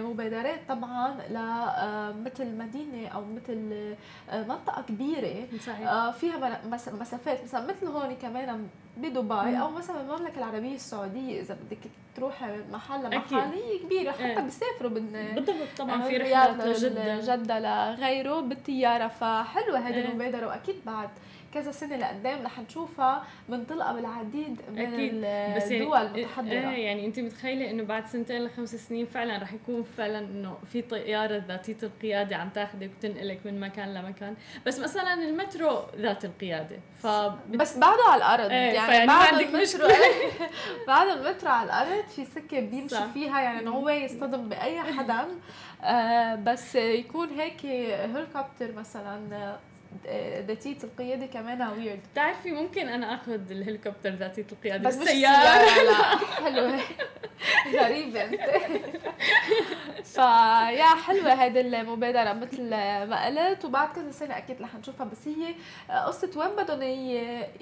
مبادرات 0.04 0.60
طبعا 0.70 1.16
لمثل 1.30 2.58
مدينة 2.58 3.08
أو 3.08 3.26
مثل 3.26 3.86
منطقة 4.34 4.82
كبيرة. 4.82 5.48
صحيح. 5.60 6.10
فيها 6.10 6.38
مسافات 7.02 7.44
مثلا 7.44 7.68
مثل 7.68 7.88
هون 7.88 8.16
كمان 8.16 8.68
بدبي 8.98 9.60
أو 9.60 9.72
مثلا 9.72 10.02
المملكه 10.02 10.38
العربية 10.38 10.76
السعودية 10.76 11.42
إذا 11.42 11.58
بدك 11.66 11.80
تروح 12.16 12.50
محل 12.72 13.06
لمحل 13.06 13.36
هي 13.36 13.80
كبيرة 13.80 14.12
حتى 14.12 14.24
إيه. 14.24 14.40
بيسافروا 14.40 14.92
بال 14.92 15.34
بالضبط 15.36 15.68
طبعا 15.78 16.02
في 16.02 16.18
رحلات 16.18 16.68
لجدة 16.68 17.36
جده 17.36 17.60
لغيره 17.60 18.40
بالطيارة 18.40 19.08
فحلوة 19.08 19.80
هذه 19.80 19.94
إيه. 19.94 20.10
المبادرة 20.10 20.48
وأكيد 20.48 20.76
بعد 20.86 21.10
كذا 21.54 21.72
سنة 21.72 21.96
لقدام 21.96 22.46
رح 22.46 22.60
نشوفها 22.60 23.24
منطلقه 23.50 23.94
بالعديد 23.94 24.62
من 24.72 24.80
أكيد. 24.80 25.16
بس 25.56 25.72
يعني 25.72 25.84
الدول 25.84 25.98
المتحضره 25.98 26.52
إيه 26.52 26.86
يعني 26.86 27.06
أنت 27.06 27.20
متخيلة 27.20 27.70
إنه 27.70 27.84
بعد 27.84 28.06
سنتين 28.08 28.46
لخمس 28.46 28.76
سنين 28.76 29.06
فعلا 29.06 29.38
رح 29.38 29.54
يكون 29.54 29.84
فعلا 29.84 30.20
إنه 30.20 30.58
في 30.74 30.82
طيارة 30.82 31.44
ذاتية 31.48 31.78
القيادة 31.84 32.36
عم 32.36 32.50
تاخذك 32.50 32.92
وتنقلك 32.98 33.40
من 33.46 33.60
مكان 33.60 33.94
لمكان. 33.94 34.36
بس 34.66 34.80
مثلا 34.80 35.14
المترو 35.14 35.82
ذات 35.98 36.26
القيادة. 36.26 36.80
ف 37.04 37.08
بس 37.50 37.78
بعده 37.78 38.04
على 38.10 38.18
الأرض. 38.18 38.52
إيه 38.52 38.74
يعني 38.74 39.08
بعد 39.08 39.34
المترو 39.34 39.88
بعد 40.88 41.08
المترو 41.08 41.50
على 41.50 41.66
الأرض 41.66 42.08
في 42.08 42.26
سكة 42.26 42.60
بيمشي 42.60 42.96
صح. 42.96 43.06
فيها 43.14 43.42
يعني 43.42 43.70
هو 43.70 43.90
يصطدم 43.90 44.50
بأي 44.50 44.82
حدا. 44.82 45.26
آه 45.84 46.36
بس 46.36 46.76
يكون 46.76 47.30
هيك 47.30 47.66
هليكوبتر 47.66 48.72
مثلا 48.78 49.58
ذاتية 50.48 50.78
القيادة 50.84 51.26
كمان 51.26 51.62
ويرد 51.62 52.00
بتعرفي 52.14 52.52
ممكن 52.52 52.88
أنا 52.88 53.16
آخذ 53.16 53.52
الهليكوبتر 53.52 54.10
ذاتية 54.10 54.46
القيادة؟ 54.52 54.90
بس 54.90 54.96
بالسيارة 54.96 55.84
لا. 55.84 56.18
حلوة 56.46 56.80
غريبة 57.74 58.24
أنت. 58.24 58.42
فيا 60.04 60.86
حلوة 60.86 61.34
هيدي 61.34 61.62
المبادرة 61.62 62.34
مثل 62.34 62.70
ما 62.70 63.26
قلت. 63.26 63.66
وبعد 63.66 63.90
كذا 63.90 64.12
سنة 64.12 64.38
أكيد 64.38 64.62
رح 64.62 64.76
نشوفها. 64.76 65.06
بس 65.06 65.28
هي 65.28 65.56
قصة 66.06 66.30
وين 66.36 66.56
بدهم 66.56 66.82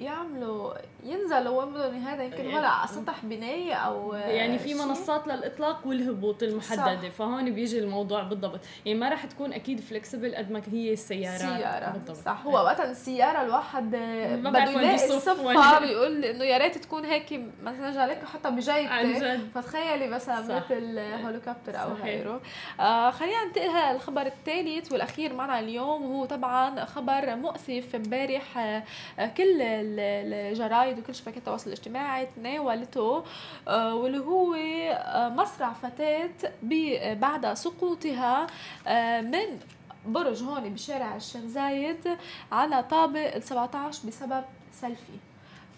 يعملوا 0.00 0.74
ينزلوا 1.04 1.62
وين 1.62 1.74
بدهم 1.74 1.94
هذا 1.94 2.22
يمكن 2.22 2.46
ولا 2.46 2.68
على 2.68 2.88
سطح 2.88 3.24
بناية 3.24 3.74
أو 3.74 4.14
يعني 4.14 4.58
في 4.58 4.74
منصات 4.74 5.26
للإطلاق 5.26 5.86
والهبوط 5.86 6.42
المحددة. 6.42 7.08
فهون 7.08 7.50
بيجي 7.50 7.78
الموضوع 7.78 8.22
بالضبط. 8.22 8.60
يعني 8.86 8.98
ما 8.98 9.08
رح 9.08 9.24
تكون 9.24 9.52
أكيد 9.52 9.80
فلكسبل 9.80 10.34
قد 10.34 10.50
ما 10.50 10.62
هي 10.72 10.92
السيارة. 10.92 11.38
سيارة. 11.38 11.90
بالضبط. 11.90 12.25
صح. 12.26 12.42
هو 12.46 12.52
وقتها 12.52 12.90
السياره 12.90 13.42
الواحد 13.42 13.90
بده 13.90 14.70
يلاقي 14.70 14.94
الصفه 14.94 15.78
بيقول 15.78 16.24
إنه 16.24 16.44
يا 16.44 16.58
ريت 16.58 16.78
تكون 16.78 17.04
هيك 17.04 17.40
مثلا 17.62 17.90
جالك 17.92 18.24
حتى 18.34 18.50
بجيبتك 18.50 19.40
فتخيلي 19.54 20.06
مثلا 20.06 20.40
مثل 20.40 20.98
هوليكوبتر 20.98 21.82
أو 21.82 21.92
غيره. 21.92 22.40
آه 22.80 23.10
خلينا 23.10 23.44
ننتقل 23.44 23.92
للخبر 23.94 24.26
الثالث 24.26 24.92
والاخير 24.92 25.32
معنا 25.34 25.58
اليوم. 25.58 26.04
وهو 26.10 26.24
طبعا 26.24 26.84
خبر 26.84 27.36
مؤسف 27.36 27.94
امبارح 27.94 28.58
آه 28.58 28.82
كل 29.36 29.62
الجرايد 29.62 30.98
وكل 30.98 31.14
شبكات 31.14 31.36
التواصل 31.36 31.66
الاجتماعي 31.66 32.28
تناولته 32.36 33.24
آه 33.68 33.94
واللي 33.94 34.18
هو 34.18 34.54
آه 34.54 35.28
مصرع 35.28 35.72
فتاة 35.72 36.30
بعد 37.14 37.54
سقوطها 37.54 38.46
آه 38.86 39.20
من 39.20 39.58
برج 40.06 40.42
هون 40.42 40.74
بشارع 40.74 41.16
الشيخ 41.16 41.40
زايد 41.40 42.08
على 42.52 42.82
طابق 42.82 43.34
ال 43.34 43.42
17 43.42 44.08
بسبب 44.08 44.44
سيلفي. 44.80 45.18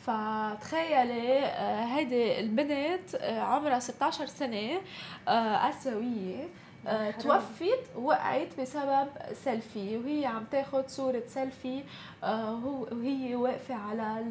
فتخيلي 0.06 1.38
آه، 1.44 1.84
هيدي 1.84 2.40
البنت 2.40 3.14
آه، 3.14 3.40
عمرها 3.40 3.78
16 3.78 4.26
سنة 4.26 4.80
آه، 5.28 5.68
آسيوية 5.68 6.48
توفت 7.20 7.96
وقعت 7.96 8.48
بسبب 8.60 9.08
سيلفي 9.44 9.96
وهي 9.96 10.26
عم 10.26 10.44
تاخذ 10.50 10.82
صورة 10.88 11.22
سيلفي 11.26 11.82
وهي 12.22 13.34
واقفة 13.36 13.74
على 13.74 14.24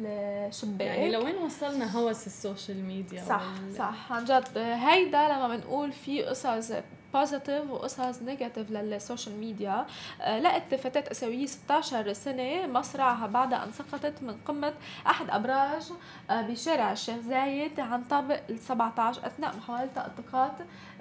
الشباك. 0.48 0.80
يعني 0.80 1.10
لوين 1.10 1.34
وصلنا 1.36 1.96
هوس 1.98 2.26
ال 2.26 2.34
social 2.34 2.84
media 2.84 3.24
صح 3.24 3.42
صح 3.78 4.12
عن 4.12 4.24
جد. 4.24 4.58
هيدا 4.58 5.28
لما 5.28 5.56
بنقول 5.56 5.92
في 5.92 6.22
قصص 6.22 6.72
positive 7.14 7.70
وقصص 7.70 8.22
negative 8.22 8.70
لل 8.70 8.86
social 8.86 9.36
media 9.40 9.86
آه، 10.20 10.38
لقت 10.38 10.74
فتاة 10.74 11.04
آسيوية 11.10 11.46
16 11.46 12.12
سنة 12.12 12.66
مصرعها 12.66 13.26
بعد 13.26 13.54
أن 13.54 13.70
سقطت 13.72 14.22
من 14.22 14.36
قمة 14.46 14.74
أحد 15.06 15.30
أبراج 15.30 15.82
آه، 16.30 16.42
بشارع 16.42 16.92
الشيخ 16.92 17.16
زايد 17.16 17.80
عن 17.80 18.04
طابق 18.04 18.40
ال 18.50 18.58
17 18.58 19.26
أثناء 19.26 19.56
محاولتها 19.56 20.06
التقاط 20.06 20.52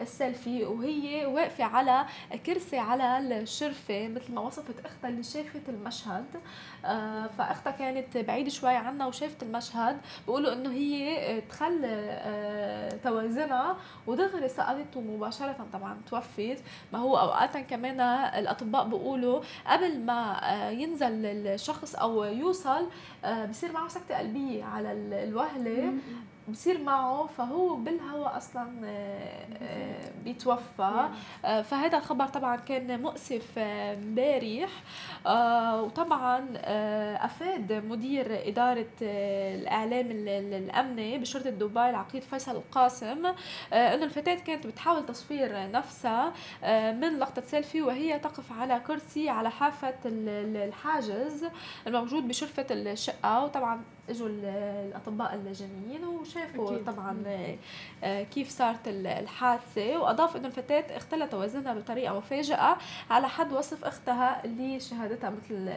السيلفي 0.01 0.64
وهي 0.66 1.26
واقفة 1.26 1.64
على 1.64 2.05
كرسي 2.45 2.78
على 2.78 3.18
الشرفة 3.41 4.08
مثل 4.08 4.34
ما 4.34 4.41
وصفت 4.41 4.86
أختها 4.86 5.10
اللي 5.10 5.24
شافت 5.24 5.70
المشهد. 5.70 6.26
آه، 6.86 7.28
فأختها 7.38 7.72
كانت 7.72 8.18
بعيدة 8.18 8.49
شوي 8.49 8.76
عنها 8.76 9.08
وشافت 9.08 9.43
المشهد. 9.43 9.97
بيقولوا 10.28 10.53
إنه 10.53 10.72
هي 10.72 11.41
تخلى 11.41 12.99
توازنها 13.03 13.78
ودغري 14.08 14.49
سقطت 14.49 14.95
ومباشرة 14.97 15.68
طبعا. 15.74 15.96
توفت 16.09 16.57
ما 16.93 16.99
هو 16.99 17.17
اوقات 17.17 17.57
كمان 17.57 17.99
الأطباء 18.39 18.87
بيقولوا 18.87 19.41
قبل 19.67 19.99
ما 19.99 20.51
آه، 20.53 20.69
ينزل 20.69 21.25
الشخص 21.25 21.95
أو 21.95 22.23
يوصل 22.23 22.87
آه، 23.25 23.45
بصير 23.45 23.71
معه 23.71 23.87
سكتة 23.87 24.17
قلبية 24.17 24.63
على 24.63 24.91
الوهلة. 25.23 25.93
بصير 26.47 26.81
معه 26.81 27.27
فهو 27.37 27.75
بالهواء 27.75 28.37
أصلا 28.37 28.67
بيتوفى. 30.23 31.09
فهذا 31.43 31.97
الخبر 31.97 32.25
طبعا 32.27 32.55
كان 32.55 33.01
مؤسف 33.01 33.57
امبارح 33.57 34.69
وطبعا 35.83 36.45
أفاد 37.25 37.73
مدير 37.73 38.47
إدارة 38.47 38.85
الإعلام 39.01 40.07
الأمني 40.11 41.17
بشرطة 41.17 41.49
دبي 41.49 41.89
العقيد 41.89 42.21
فيصل 42.21 42.51
القاسم 42.55 43.25
إنه 43.73 44.03
الفتاة 44.05 44.35
كانت 44.35 44.67
بتحاول 44.67 45.05
تصوير 45.05 45.71
نفسها 45.71 46.33
من 46.91 47.19
لقطة 47.19 47.41
سيلفي 47.41 47.81
وهي 47.81 48.19
تقف 48.19 48.51
على 48.59 48.79
كرسي 48.87 49.29
على 49.29 49.49
حافة 49.51 49.95
الحاجز 50.05 51.45
الموجود 51.87 52.27
بشرفة 52.27 52.65
الشقة. 52.71 53.43
وطبعا 53.43 53.81
إجوا 54.10 54.28
الأطباء 54.30 55.36
اللجنيين 55.36 56.05
وشافوا 56.05 56.72
أكيد. 56.76 56.86
طبعا 56.86 57.24
آه، 58.03 58.24
كيف 58.24 58.49
صارت 58.49 58.88
الحادثة. 58.88 59.97
وأضاف 59.99 60.36
إنه 60.36 60.47
الفتاة 60.47 60.97
اختل 60.97 61.30
توازنها 61.30 61.74
بطريقة 61.74 62.18
مفاجئه 62.18 62.78
على 63.10 63.30
حد 63.30 63.53
وصف 63.53 63.86
أختها 63.86 64.45
اللي 64.45 64.80
شهادتها 64.80 65.30
مثل 65.30 65.70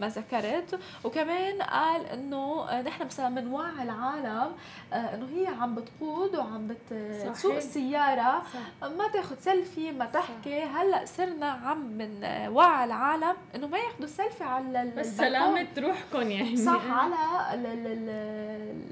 ما 0.00 0.08
ذكرت. 0.08 0.80
وكمان 1.04 1.62
قال 1.62 2.06
إنه 2.06 2.80
نحن 2.80 3.04
مثلا 3.04 3.34
بنوعي 3.40 3.82
العالم 3.82 4.52
آه، 4.92 4.96
إنه 4.96 5.28
هي 5.34 5.46
عم 5.46 5.74
بتقود 5.74 6.36
وعم 6.36 6.68
بتسوق 6.68 7.56
السيارة. 7.56 8.42
صح. 8.42 8.88
ما 8.88 9.08
تاخذ 9.08 9.36
سيلفي 9.40 9.92
ما 9.92 10.04
تحكي. 10.04 10.64
صح. 10.64 10.76
هلأ 10.76 11.04
صرنا 11.04 11.46
عم 11.46 11.98
بنوعي 11.98 12.84
العالم 12.84 13.36
إنه 13.54 13.66
ما 13.66 13.78
ياخذوا 13.78 14.06
سيلفي 14.06 14.44
على 14.44 14.92
بس 14.96 15.16
سلامة 15.16 15.66
روحكم 15.78 16.30
يعني. 16.30 16.56
صح 16.56 16.82
على 16.90 17.54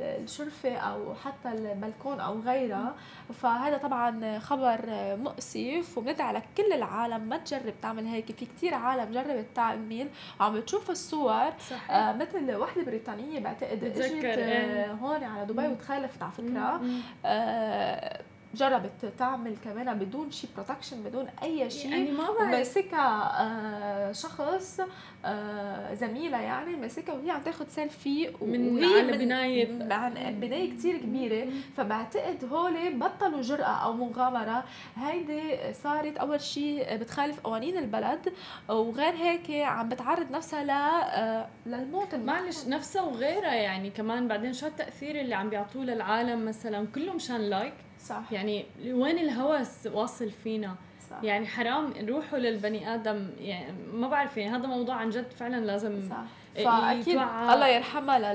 الشرفة 0.00 0.76
أو 0.76 1.14
حتى 1.14 1.48
البلكون 1.48 2.20
أو 2.20 2.40
غيرها. 2.40 2.94
فهذا 3.34 3.76
طبعا 3.76 4.38
خبر 4.38 4.80
مؤسف 5.16 5.98
وبندعي 5.98 6.28
على 6.28 6.42
كل 6.56 6.72
العالم 6.72 7.20
ما 7.20 7.36
تجرب 7.36 7.74
تعمل 7.82 8.06
هيك. 8.06 8.32
في 8.32 8.46
كتير 8.46 8.74
عالم 8.74 9.12
جربت 9.12 9.46
تعمل. 9.54 10.08
وعم 10.40 10.54
بتشوف 10.54 10.90
الصور. 10.90 11.50
صحيح. 11.70 11.90
آه 11.90 12.12
مثل 12.12 12.54
وحدة 12.54 12.82
بريطانية 12.82 13.40
بعتقد 13.40 13.84
إجت 13.84 14.24
آه 14.24 14.92
هون 14.92 15.24
على 15.24 15.46
دبي 15.46 15.66
وتخالفت 15.68 16.22
على 16.22 16.32
فكرة. 16.32 16.80
آه 17.24 18.20
جربت 18.54 19.12
تعمل 19.18 19.56
كمان 19.64 19.98
بدون 19.98 20.30
شي 20.30 20.46
protection 20.56 21.02
بدون 21.02 21.26
أي 21.42 21.70
شيء 21.70 21.90
يعني 21.90 22.10
ما 22.10 22.24
بعرف 22.26 22.50
ماسكها 22.50 23.40
آه 23.42 24.12
شخص 24.12 24.80
آه 25.24 25.94
زميلة 25.94 26.40
يعني 26.40 26.76
ماسكها 26.76 27.14
وهي 27.14 27.30
عم 27.30 27.42
تاخذ 27.42 27.68
سيلفي 27.68 28.30
من 28.42 28.84
على 28.84 29.18
بناية. 29.18 29.92
عن 29.92 30.40
بناية 30.40 30.70
كثير 30.76 30.96
كبيرة. 30.96 31.46
فبعتقد 31.76 32.44
هول 32.52 32.98
بطلوا 32.98 33.42
جرأة 33.42 33.84
أو 33.84 33.92
مغامرة. 33.92 34.64
هيدي 34.96 35.72
صارت 35.72 36.16
أول 36.16 36.40
شيء 36.40 36.96
بتخالف 36.96 37.40
قوانين 37.40 37.76
البلد 37.78 38.32
وغير 38.68 39.14
هيك 39.14 39.50
عم 39.50 39.88
بتعرض 39.88 40.30
نفسها 40.30 40.64
ل 40.64 40.70
آه 40.70 41.46
للموت 41.66 42.14
معلش 42.14 42.66
نفسها 42.66 43.02
وغيرها 43.02 43.54
يعني 43.54 43.90
كمان 43.90 44.28
بعدين 44.28 44.52
شو 44.52 44.66
التاثير 44.66 45.20
اللي 45.20 45.34
عم 45.34 45.50
بيعطوه 45.50 45.84
للعالم 45.84 46.44
مثلا؟ 46.44 46.86
كله 46.94 47.12
مشان 47.12 47.40
لايك 47.40 47.74
صح. 48.04 48.32
يعني 48.32 48.64
وين 48.86 49.18
الهوس 49.18 49.86
واصل 49.86 50.30
فينا؟ 50.30 50.74
صح. 51.10 51.22
يعني 51.22 51.46
حرام 51.46 51.92
نروحوا 52.00 52.38
للبني 52.38 52.94
آدم 52.94 53.30
يعني 53.38 53.72
ما 53.92 54.08
بعرف 54.08 54.36
يعني 54.36 54.56
هذا 54.56 54.66
موضوع 54.66 54.94
عن 54.94 55.10
جد 55.10 55.30
فعلا 55.30 55.66
لازم 55.66 56.08
صح. 56.10 56.24
فأكيد 56.54 57.18
الله 57.18 57.68
يرحمها 57.68 58.34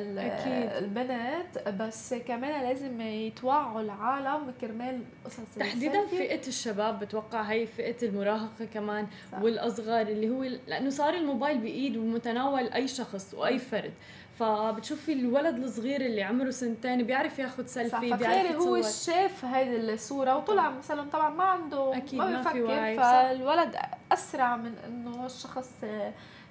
للبنات 0.79 1.67
بس 1.67 2.13
كمان 2.13 2.63
لازم 2.63 3.01
يتوعوا 3.01 3.81
العالم 3.81 4.53
كرمال 4.61 5.01
قصص 5.25 5.55
تحديدا 5.59 6.05
فئة 6.05 6.47
الشباب 6.47 6.99
بتوقع 6.99 7.41
هي 7.41 7.65
فئة 7.65 8.07
المراهقة 8.07 8.65
كمان 8.73 9.07
صح. 9.31 9.41
والاصغر 9.41 10.01
اللي 10.01 10.29
هو 10.29 10.43
لأنه 10.67 10.89
صار 10.89 11.13
الموبايل 11.13 11.57
بإيد 11.57 11.97
ومتناول 11.97 12.67
أي 12.67 12.87
شخص 12.87 13.33
وأي 13.33 13.59
فرد. 13.59 13.93
فبتشوفي 14.39 15.13
الولد 15.13 15.63
الصغير 15.63 16.01
اللي 16.01 16.23
عمره 16.23 16.49
سنتين 16.49 17.03
بيعرف 17.03 17.39
ياخذ 17.39 17.65
سيلفي 17.65 18.13
بيعرف 18.13 18.55
هو 18.55 18.81
شاف 18.81 19.45
هيدي 19.45 19.93
الصورة 19.93 20.37
وطلع 20.37 20.69
مثلا 20.69 21.09
طبعا 21.09 21.29
ما 21.29 21.43
عنده 21.43 21.97
أكيد 21.97 22.19
ما, 22.19 22.37
بيفكر 22.37 22.95
فالولد 22.97 23.75
أسرع 24.11 24.55
من 24.55 24.73
إنه 24.87 25.25
الشخص 25.25 25.71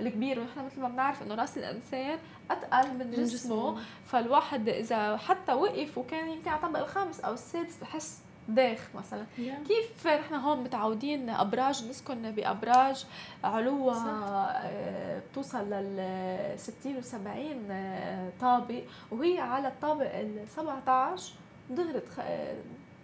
الكبير. 0.01 0.41
ونحن 0.41 0.65
مثل 0.67 0.81
ما 0.81 0.89
بنعرف 0.89 1.23
إنه 1.23 1.35
رأس 1.35 1.59
الإنسان 1.59 2.19
أتقل 2.51 2.95
من 2.95 3.11
جسمه, 3.11 3.25
جسمه. 3.25 3.79
فالواحد 4.07 4.69
إذا 4.69 5.17
حتى 5.17 5.53
وقف 5.53 5.99
وكان 5.99 6.29
يمكن 6.29 6.51
على 6.51 6.57
الطابق 6.57 6.79
الخامس 6.79 7.21
أو 7.21 7.35
السادس 7.35 7.77
بحس 7.77 8.19
داخ 8.49 8.89
مثلا. 8.95 9.25
Yeah. 9.39 9.69
كيف 9.69 10.07
نحن 10.07 10.35
هون 10.35 10.65
متعودين 10.65 11.31
أبراج 11.31 11.89
نسكن 11.89 12.31
بأبراج؟ 12.31 13.07
علوها 13.45 14.61
آه، 14.65 15.21
بتوصل 15.33 15.71
لل 15.71 16.59
60 16.59 16.97
و 16.97 17.01
70 17.01 18.33
طابق. 18.41 18.83
وهي 19.11 19.39
على 19.41 19.69
الطابق 19.69 20.15
ال 20.15 20.49
17 20.49 21.33
دغري 21.71 22.01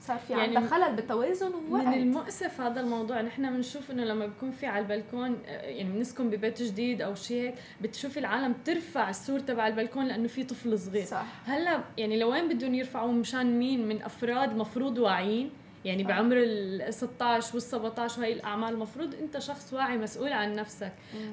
صار 0.07 0.19
في 0.19 0.33
يعني 0.33 0.57
عندها 0.57 0.71
خلل 0.71 0.97
بالتوازن 0.97 1.53
ووقت 1.55 1.87
من 1.87 1.95
المؤسف 1.95 2.61
هذا 2.61 2.81
الموضوع. 2.81 3.21
نحن 3.21 3.57
بنشوف 3.57 3.91
إنه 3.91 4.05
لما 4.05 4.27
بيكون 4.27 4.51
في 4.51 4.67
على 4.67 4.83
البلكون 4.83 5.39
يعني 5.47 5.91
بنسكن 5.91 6.31
ببيت 6.31 6.63
جديد 6.63 7.03
أو 7.03 7.15
شيء 7.15 7.43
هيك 7.43 7.55
بتشوفي 7.81 8.21
العالم 8.21 8.55
ترفع 8.65 9.11
السور 9.11 9.41
تبع 9.41 9.67
البلكون 9.67 10.05
لأنه 10.07 10.29
في 10.29 10.45
طفل 10.45 10.79
صغير. 10.79 11.05
صح. 11.05 11.27
هلأ 11.47 11.81
يعني 11.99 12.19
لوين 12.19 12.49
بدهم 12.49 12.75
يرفعوه؟ 12.75 13.13
مشان 13.13 13.59
مين؟ 13.59 13.89
من 13.89 14.03
أفراد 14.03 14.57
مفروض 14.57 14.99
واعيين. 14.99 15.51
يعني 15.85 16.05
بعمر 16.05 16.37
ال 16.37 16.95
16 16.95 17.55
وال 17.55 17.63
17 17.63 18.21
وهي 18.21 18.33
الأعمار 18.33 18.75
المفروض 18.75 19.15
أنت 19.15 19.39
شخص 19.39 19.73
واعي 19.73 19.99
مسؤول 19.99 20.33
عن 20.33 20.55
نفسك. 20.55 20.93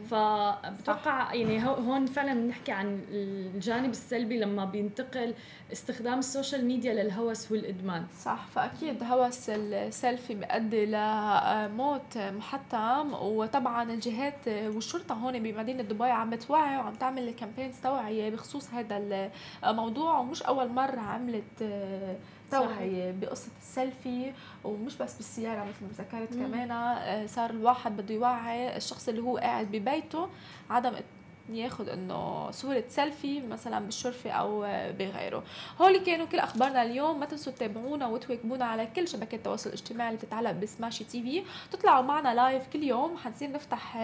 فبتوقع 0.09 1.33
يعني 1.33 1.65
هون 1.65 2.05
فعلا 2.05 2.33
بنحكي 2.33 2.71
عن 2.71 3.01
الجانب 3.11 3.89
السلبي 3.89 4.39
لما 4.39 4.65
بينتقل 4.65 5.33
استخدام 5.71 6.19
ال 6.19 6.26
social 6.26 6.65
media 6.65 6.93
للهوس 6.93 7.51
والإدمان. 7.51 8.05
صح 8.19 8.45
فأكيد 8.55 9.03
هوس 9.03 9.49
السيلفي 9.49 10.35
بيؤدي 10.35 10.85
لموت 10.85 12.17
محتم 12.17 13.13
وطبعا 13.13 13.93
الجهات 13.93 14.47
والشرطة 14.47 15.15
هون 15.15 15.39
بمدينة 15.43 15.83
دبي 15.83 16.03
عم 16.09 16.29
بتوعي 16.29 16.77
وعم 16.77 16.93
تعمل 16.93 17.31
campaigns 17.31 17.75
توعية 17.83 18.29
بخصوص 18.29 18.69
هذا 18.73 19.29
الموضوع 19.65 20.19
ومش 20.19 20.43
أول 20.43 20.69
مرة 20.69 20.99
عملت 20.99 21.63
توعية 22.51 23.11
بقصة 23.11 23.51
السيلفي 23.61 24.33
ومش 24.63 24.97
بس 24.97 25.17
بالسيارة 25.17 25.63
مثل 25.63 25.85
ما 25.85 26.05
ذكرت 26.05 26.33
كمان 26.33 26.71
آه، 26.71 27.25
صار 27.25 27.49
الواحد 27.49 27.97
بده 27.97 28.13
يوعي 28.15 28.77
الشخص 28.77 29.09
اللي 29.09 29.21
هو 29.21 29.37
قاعد 29.37 29.67
ببيته 29.71 30.29
عدم 30.69 30.93
ياخذ 31.55 31.89
إنه 31.89 32.51
صورة 32.51 32.83
سيلفي 32.87 33.41
مثلا 33.41 33.79
بالشرفة 33.79 34.31
أو 34.31 34.61
بغيره. 34.99 35.43
هول 35.81 35.97
كانوا 35.97 36.25
كل 36.25 36.39
أخبارنا 36.39 36.83
اليوم. 36.83 37.19
ما 37.19 37.25
تنسوا 37.25 37.53
تتابعونا 37.53 38.07
وتواكبونا 38.07 38.65
على 38.65 38.85
كل 38.85 39.07
شبكات 39.07 39.33
التواصل 39.33 39.69
الاجتماعي 39.69 40.09
اللي 40.09 40.19
بتتعلق 40.19 40.51
بسماشي 40.51 41.03
تي 41.03 41.23
في. 41.23 41.43
تطلعوا 41.71 42.03
معنا 42.03 42.35
live 42.35 42.67
كل 42.73 42.83
يوم. 42.83 43.17
حنصير 43.17 43.51
نفتح 43.51 43.97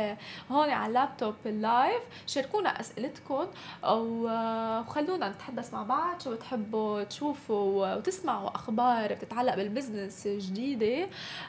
هون 0.51 0.69
على 0.69 0.87
اللابتوب 0.87 1.35
ال 1.45 1.56
live 1.56 2.01
شاركونا 2.27 2.79
أسئلتكم 2.79 3.47
وخلونا 3.83 5.29
نتحدث 5.29 5.73
مع 5.73 5.83
بعض. 5.83 6.21
شو 6.21 6.31
بتحبوا 6.31 7.03
تشوفوا 7.03 7.95
وتسمعوا 7.95 8.55
أخبار 8.55 9.13
بتتعلق 9.13 9.55
بال 9.55 9.70
business 9.70 10.27
جديده 10.27 11.07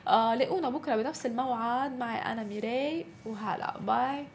آه، 0.09 0.35
لاقونا 0.35 0.71
بكرة 0.71 0.97
بنفس 0.97 1.27
الموعد. 1.27 1.99
معي 1.99 2.33
أنا 2.33 2.43
ميراي. 2.43 3.07
وهلا 3.27 3.79
bye 3.81 4.27